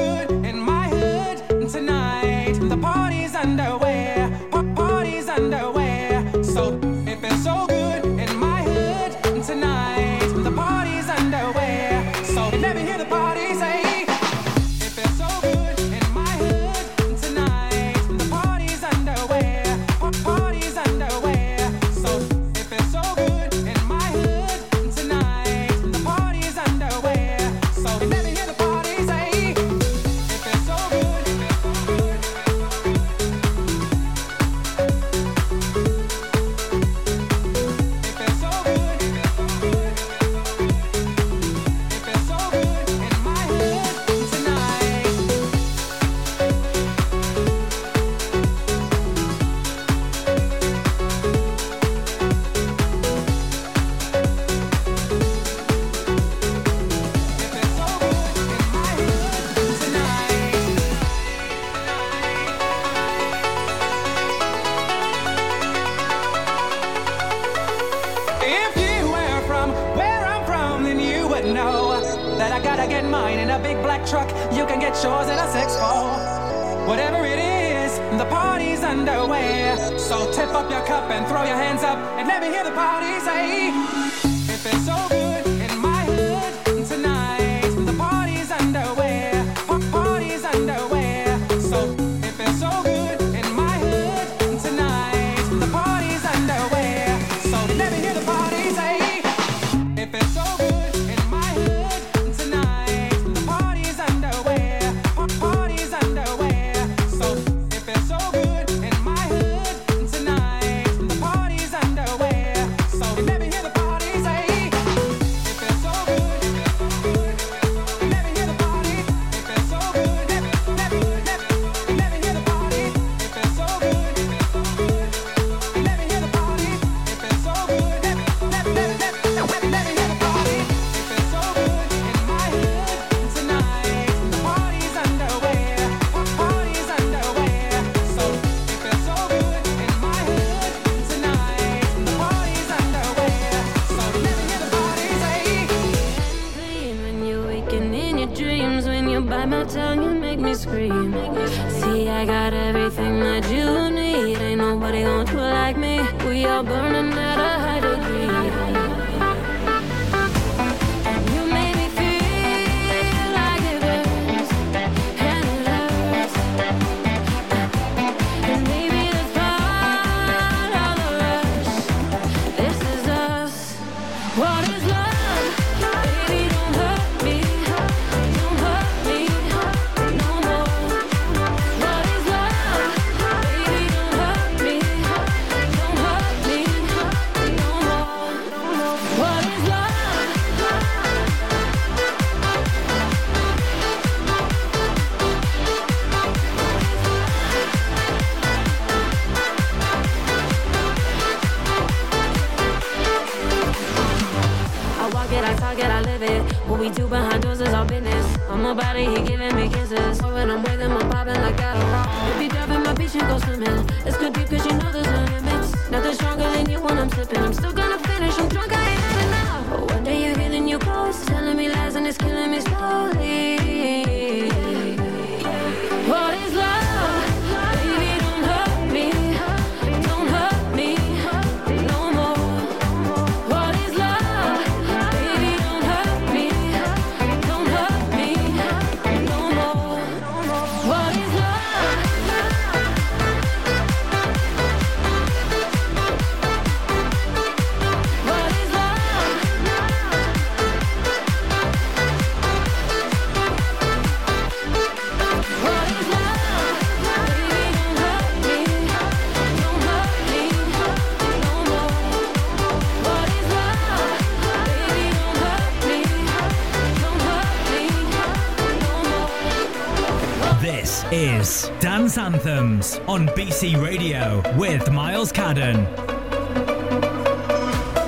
anthems 272.42 272.98
on 273.08 273.28
BC 273.28 273.80
Radio 273.84 274.42
with 274.58 274.92
Myles 274.92 275.32
Cadden. 275.32 275.86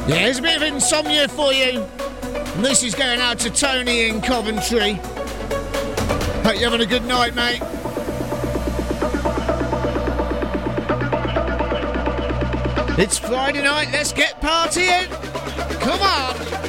Yeah, 0.07 0.23
there's 0.23 0.39
a 0.39 0.41
bit 0.41 0.57
of 0.57 0.64
insomnia 0.64 1.27
for 1.27 1.53
you. 1.53 1.84
And 1.84 2.65
this 2.65 2.81
is 2.81 2.95
going 2.95 3.19
out 3.19 3.38
to 3.39 3.51
Tony 3.51 4.10
in 4.10 4.22
Coventry. 4.22 4.93
Hope 6.41 6.60
you're 6.60 6.72
having 6.72 6.81
a 6.81 6.85
good 6.88 7.05
night, 7.05 7.35
mate. 7.35 7.61
It's 12.97 13.19
Friday 13.19 13.61
night, 13.61 13.89
let's 13.91 14.14
get 14.14 14.41
partying! 14.41 15.10
Come 15.80 16.01
on! 16.01 16.62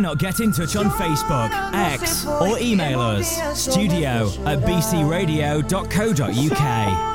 not 0.00 0.18
get 0.18 0.40
in 0.40 0.52
touch 0.52 0.76
on 0.76 0.90
Facebook, 0.90 1.50
X, 1.74 2.26
or 2.26 2.58
email 2.58 3.00
us. 3.00 3.58
studio 3.58 4.28
at 4.46 4.60
bcradio.co.uk. 4.60 7.10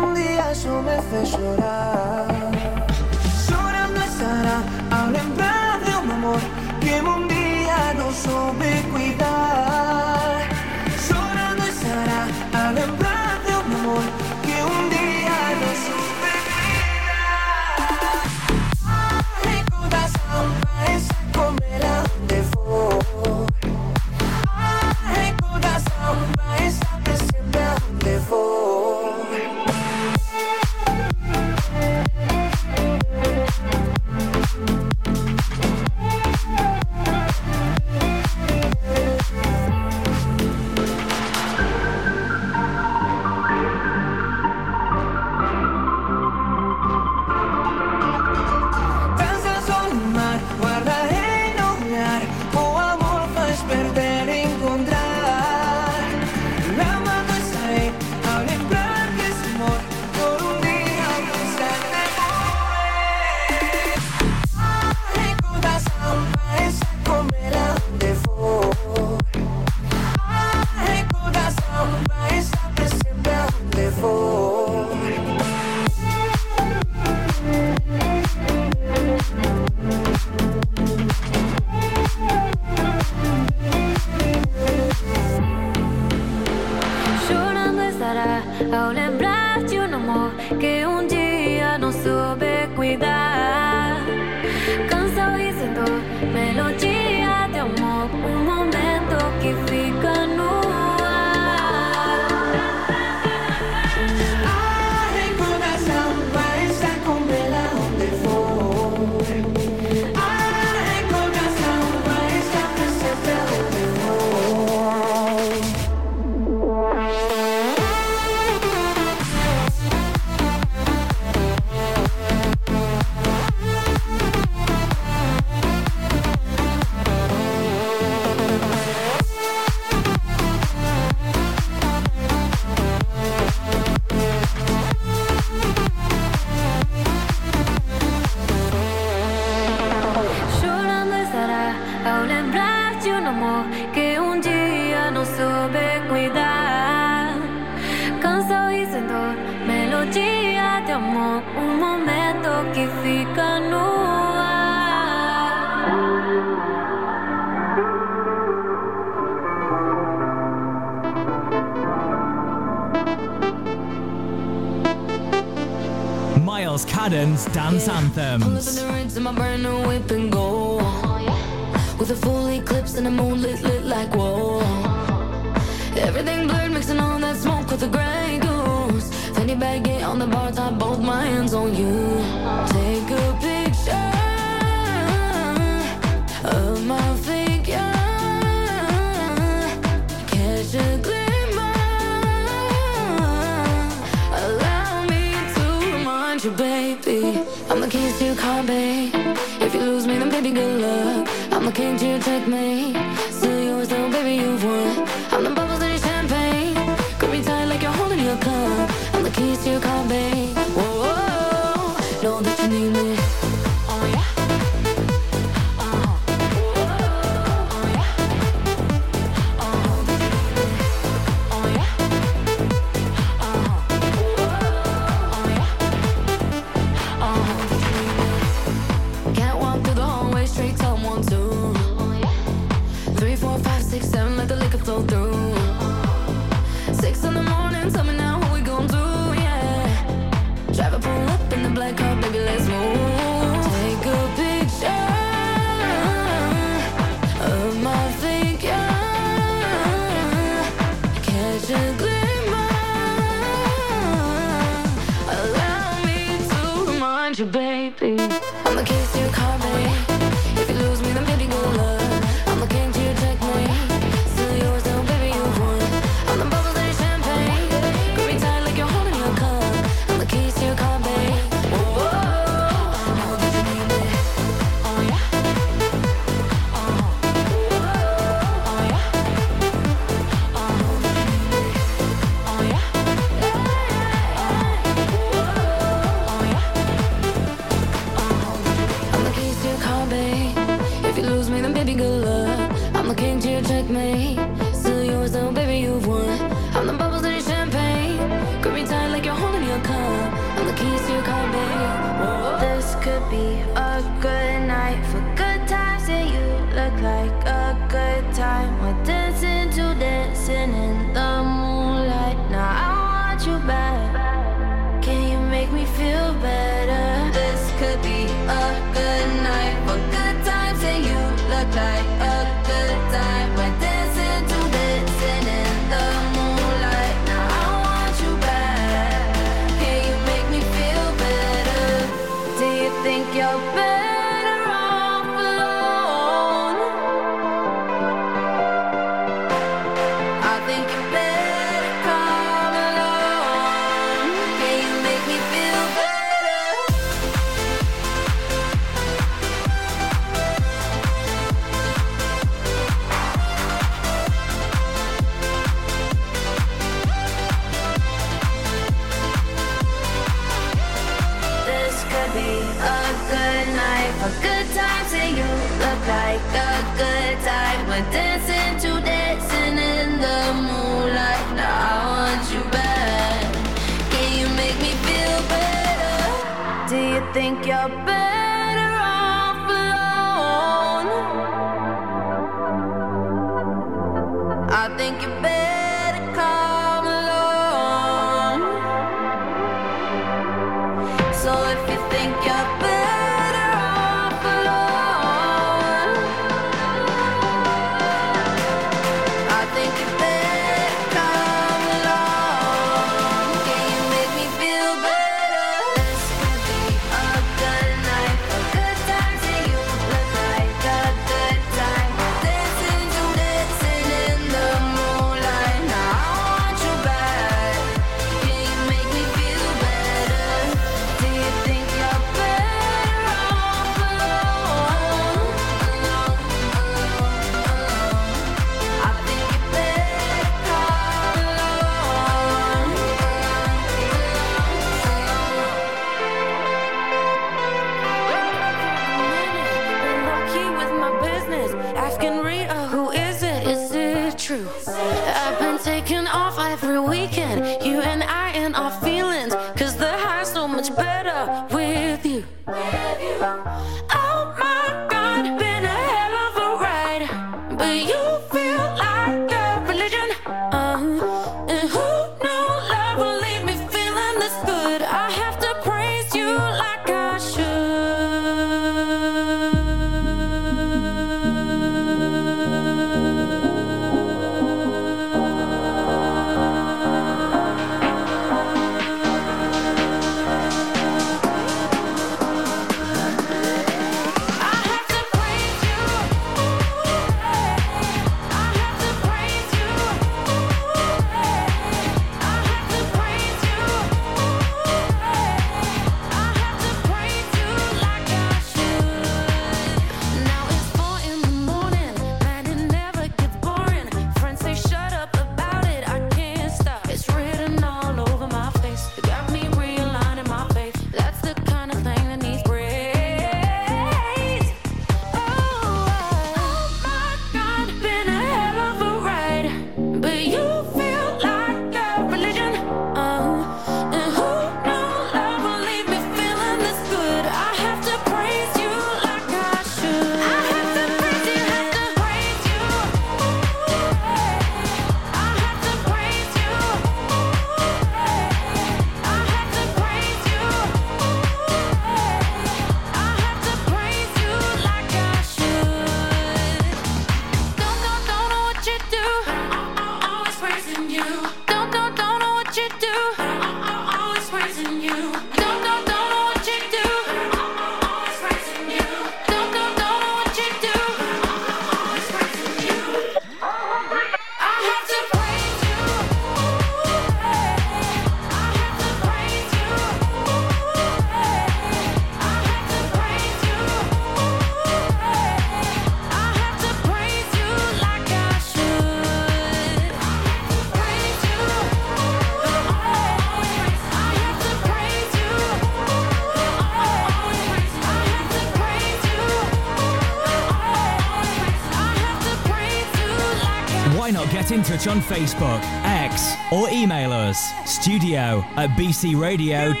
On 594.96 595.20
Facebook, 595.20 595.80
X, 596.04 596.54
or 596.72 596.88
email 596.88 597.30
us 597.30 597.70
studio 597.84 598.64
at 598.76 598.88
bcradio.co.uk. 598.96 600.00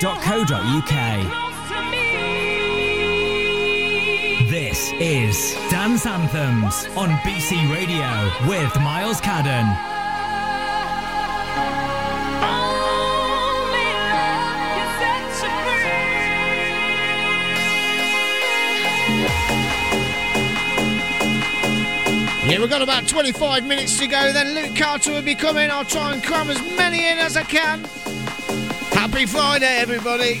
This 4.50 4.90
is 4.98 5.54
Dance 5.70 6.06
Anthems 6.06 6.86
on 6.96 7.10
BC 7.18 7.70
Radio 7.70 8.48
with 8.48 8.74
Myles 8.80 9.20
Cadden. 9.20 9.95
We've 22.66 22.72
got 22.72 22.82
about 22.82 23.06
25 23.06 23.64
minutes 23.64 23.96
to 24.00 24.08
go, 24.08 24.32
then 24.32 24.52
Luke 24.52 24.74
Carter 24.74 25.12
will 25.12 25.22
be 25.22 25.36
coming. 25.36 25.70
I'll 25.70 25.84
try 25.84 26.12
and 26.12 26.20
cram 26.20 26.50
as 26.50 26.60
many 26.76 27.08
in 27.08 27.16
as 27.16 27.36
I 27.36 27.44
can. 27.44 27.84
Happy 28.90 29.24
Friday, 29.24 29.78
everybody. 29.78 30.40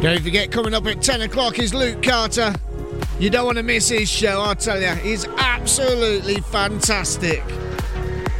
Don't 0.00 0.22
forget, 0.22 0.50
coming 0.50 0.72
up 0.72 0.86
at 0.86 1.02
10 1.02 1.20
o'clock 1.20 1.58
is 1.58 1.74
Luke 1.74 2.02
Carter. 2.02 2.54
You 3.18 3.28
don't 3.28 3.44
want 3.44 3.58
to 3.58 3.62
miss 3.62 3.90
his 3.90 4.08
show, 4.08 4.42
I 4.42 4.54
tell 4.54 4.80
you. 4.80 4.94
He's 4.94 5.26
absolutely 5.36 6.40
fantastic. 6.40 7.44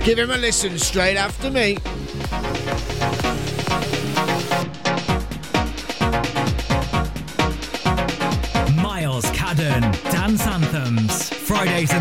Give 0.03 0.19
him 0.19 0.31
a 0.31 0.39
listen 0.39 0.79
straight 0.79 1.17
after 1.17 1.51
me. 1.51 1.77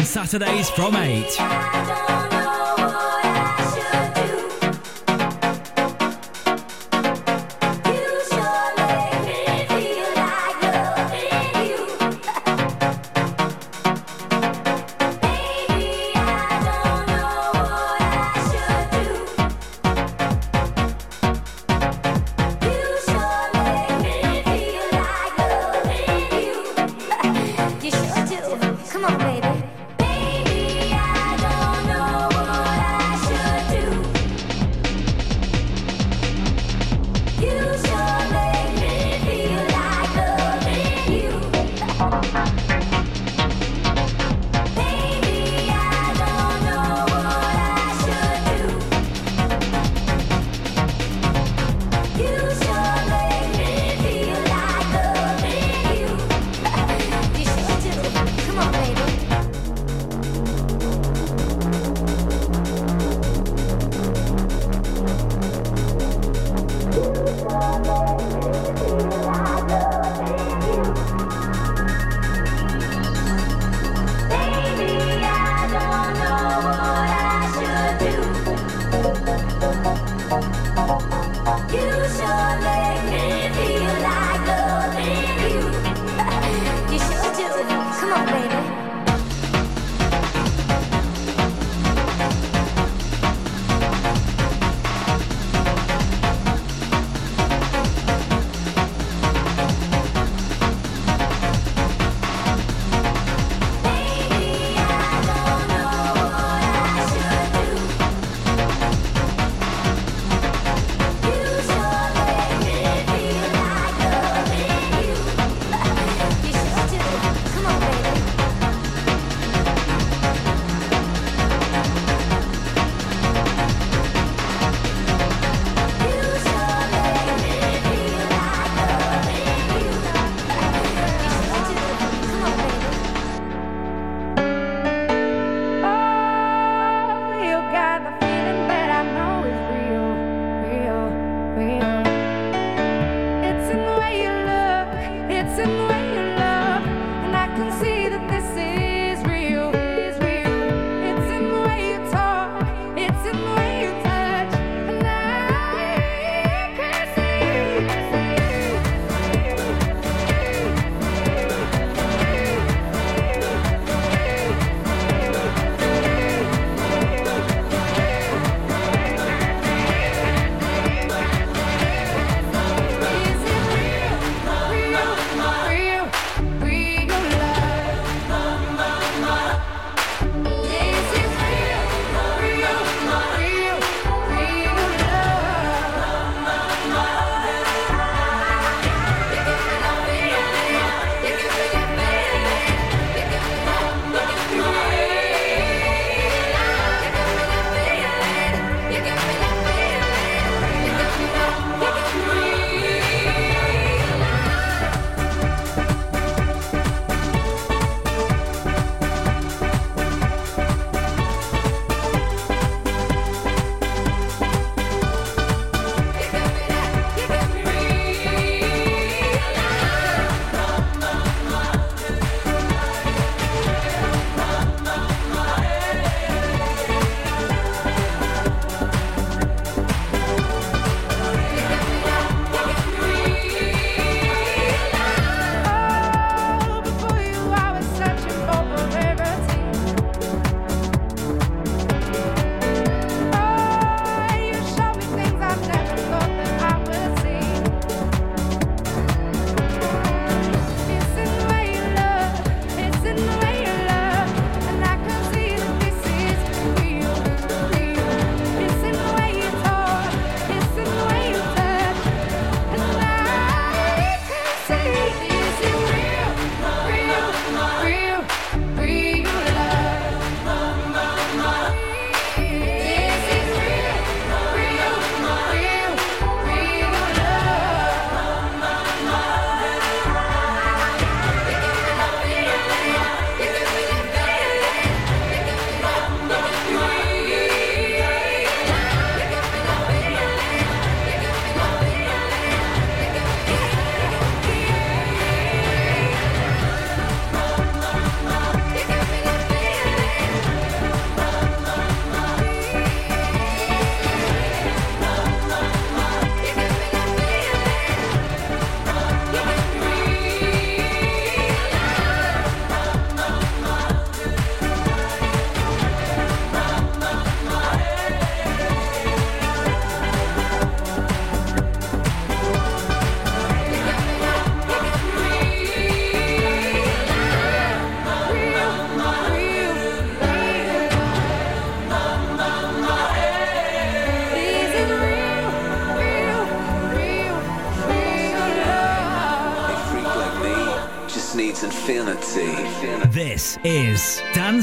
Saturdays 0.09 0.71
from 0.71 0.95
8. 0.95 2.38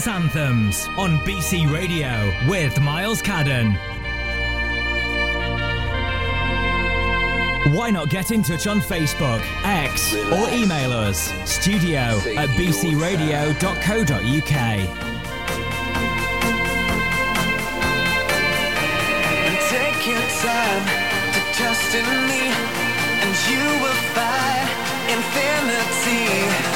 Anthems 0.09 0.89
on 0.97 1.19
BC 1.19 1.73
Radio 1.73 2.33
with 2.49 2.81
Myles 2.81 3.23
Cadden. 3.23 3.77
Why 7.75 7.91
not 7.91 8.09
get 8.09 8.31
in 8.31 8.43
touch 8.43 8.67
on 8.67 8.81
Facebook, 8.81 9.43
X, 9.65 10.15
or 10.15 10.49
email 10.51 10.93
us 10.93 11.33
studio 11.49 12.21
at 12.37 12.49
bcradio.co.uk. 12.51 15.07
time 20.47 20.85
to 21.33 21.41
trust 21.59 21.95
in 21.95 22.09
me, 22.29 22.43
and 23.25 23.35
you 23.49 23.65
will 23.83 24.01
find 24.15 24.69
infinity. 25.15 26.76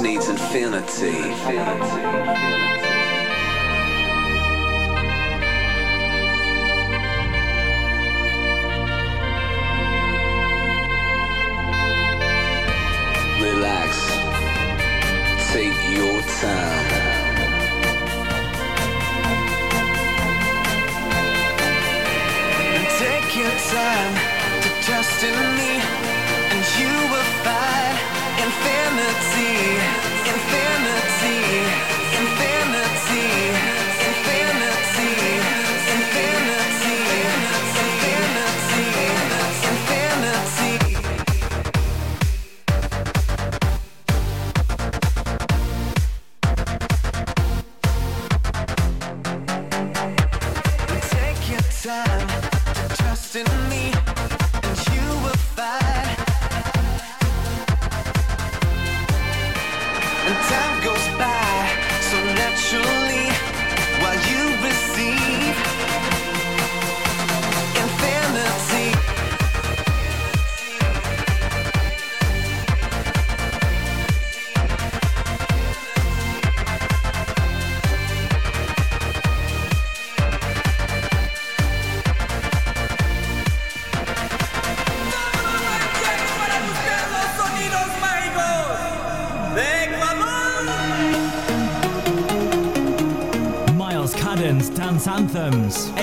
needs 0.00 0.28
infinity. 0.28 1.08
infinity. 1.08 2.19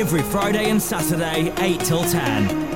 every 0.08 0.24
Friday 0.32 0.70
and 0.70 0.82
Saturday, 0.82 1.52
8 1.58 1.82
till 1.82 2.02
10. 2.02 2.67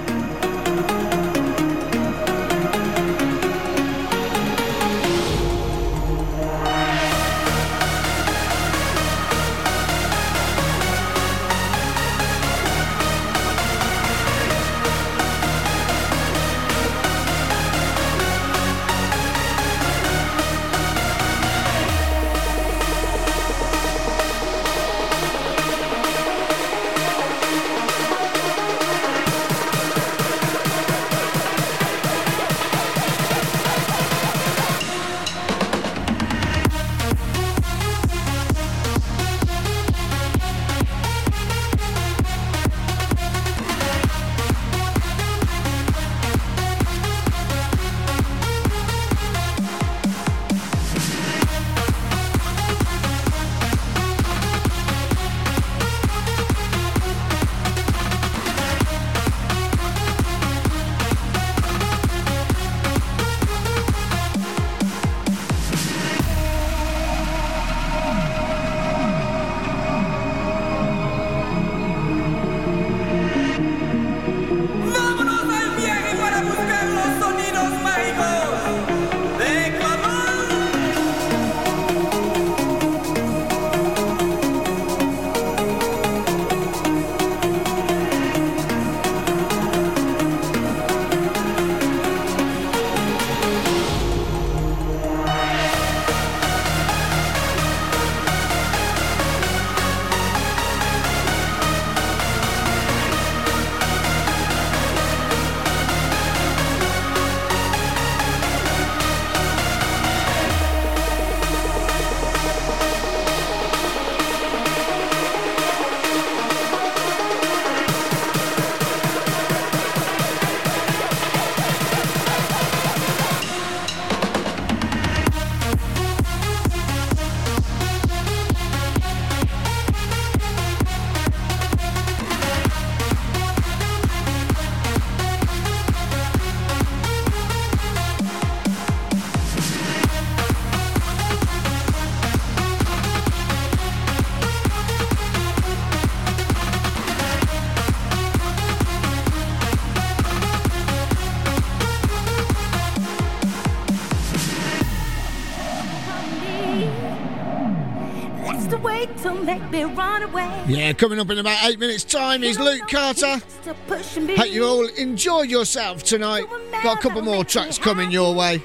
Yeah, 160.71 160.93
coming 160.93 161.19
up 161.19 161.29
in 161.29 161.37
about 161.37 161.65
eight 161.65 161.79
minutes' 161.79 162.05
time 162.05 162.45
is 162.45 162.57
Luke 162.57 162.87
Carter. 162.87 163.41
Hope 163.89 164.51
you 164.51 164.63
all 164.63 164.87
enjoy 164.87 165.41
yourself 165.41 166.01
tonight. 166.01 166.45
Got 166.81 166.97
a 166.97 167.01
couple 167.01 167.21
more 167.21 167.43
tracks 167.43 167.77
coming 167.77 168.09
your 168.09 168.33
way. 168.33 168.63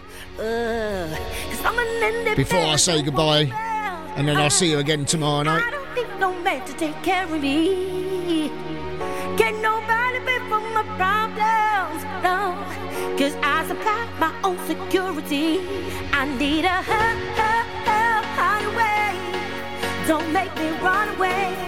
Before 2.36 2.60
I 2.60 2.76
say 2.76 3.02
goodbye, 3.02 3.50
and 4.14 4.28
then 4.28 4.36
I'll 4.36 4.50
see 4.50 4.70
you 4.70 4.78
again 4.78 5.04
tomorrow 5.04 5.42
night. 5.42 5.64
Can 9.36 9.60
nobody 9.60 10.20
pay 10.20 10.38
for 10.48 10.60
my 10.60 10.84
problems? 10.96 12.04
No, 12.22 12.54
cause 13.18 13.34
I 13.42 13.66
supply 13.66 14.08
my 14.20 14.32
own 14.44 14.58
security. 14.68 15.58
I 16.12 16.24
need 16.38 16.64
a 16.66 16.68
help, 16.68 17.18
help, 17.36 17.66
help. 17.84 18.26
Don't 20.06 20.32
make 20.32 20.54
me 20.54 20.70
run 20.78 21.08
away. 21.16 21.65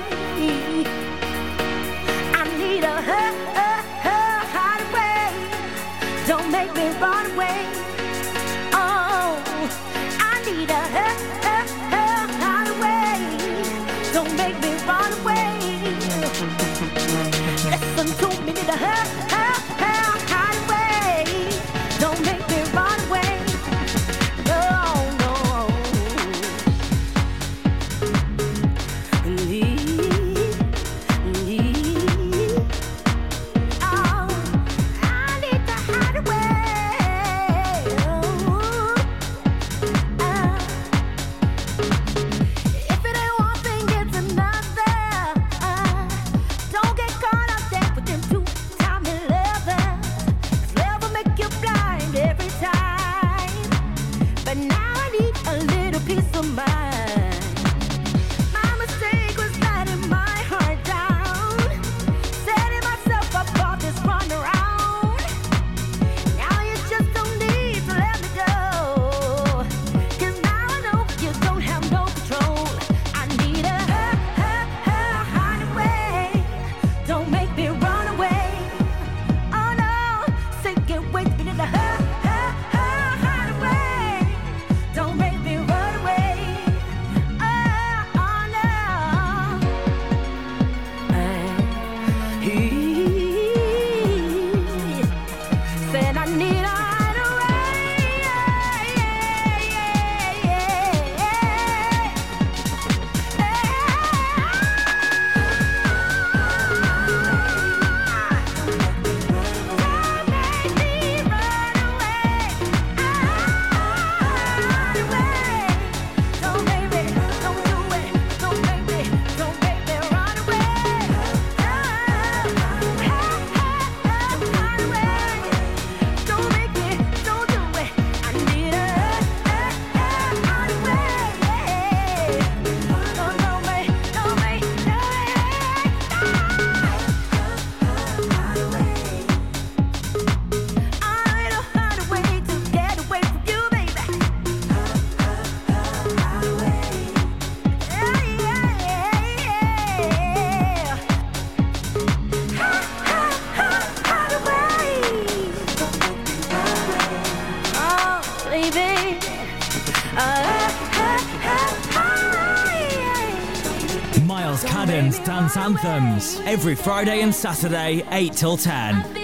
anthems 165.69 166.41
every 166.47 166.75
Friday 166.75 167.21
and 167.21 167.35
Saturday, 167.35 168.03
8 168.11 168.33
till 168.33 168.57
10. 168.57 169.18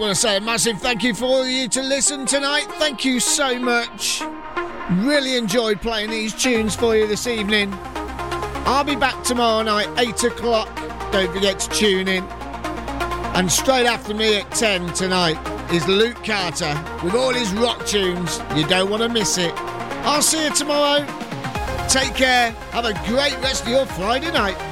Want 0.00 0.14
to 0.14 0.20
say 0.20 0.38
a 0.38 0.40
massive 0.40 0.80
thank 0.80 1.02
you 1.02 1.12
for 1.12 1.26
all 1.26 1.42
of 1.42 1.48
you 1.48 1.68
to 1.68 1.82
listen 1.82 2.24
tonight. 2.24 2.64
Thank 2.78 3.04
you 3.04 3.20
so 3.20 3.58
much. 3.58 4.22
Really 4.92 5.36
enjoyed 5.36 5.82
playing 5.82 6.08
these 6.08 6.34
tunes 6.34 6.74
for 6.74 6.96
you 6.96 7.06
this 7.06 7.26
evening. 7.26 7.70
I'll 8.64 8.82
be 8.82 8.96
back 8.96 9.22
tomorrow 9.24 9.62
night, 9.62 9.88
8 9.98 10.24
o'clock. 10.24 10.74
Don't 11.12 11.30
forget 11.30 11.60
to 11.60 11.68
tune 11.68 12.08
in. 12.08 12.24
And 13.34 13.52
straight 13.52 13.84
after 13.84 14.14
me 14.14 14.38
at 14.38 14.50
10 14.52 14.94
tonight 14.94 15.38
is 15.70 15.86
Luke 15.86 16.24
Carter 16.24 16.82
with 17.04 17.14
all 17.14 17.34
his 17.34 17.52
rock 17.52 17.84
tunes. 17.84 18.40
You 18.56 18.66
don't 18.66 18.88
want 18.88 19.02
to 19.02 19.08
miss 19.10 19.36
it. 19.36 19.52
I'll 20.06 20.22
see 20.22 20.44
you 20.44 20.50
tomorrow. 20.54 21.04
Take 21.88 22.14
care. 22.14 22.52
Have 22.72 22.86
a 22.86 22.94
great 23.06 23.36
rest 23.42 23.64
of 23.64 23.68
your 23.68 23.84
Friday 23.84 24.32
night. 24.32 24.69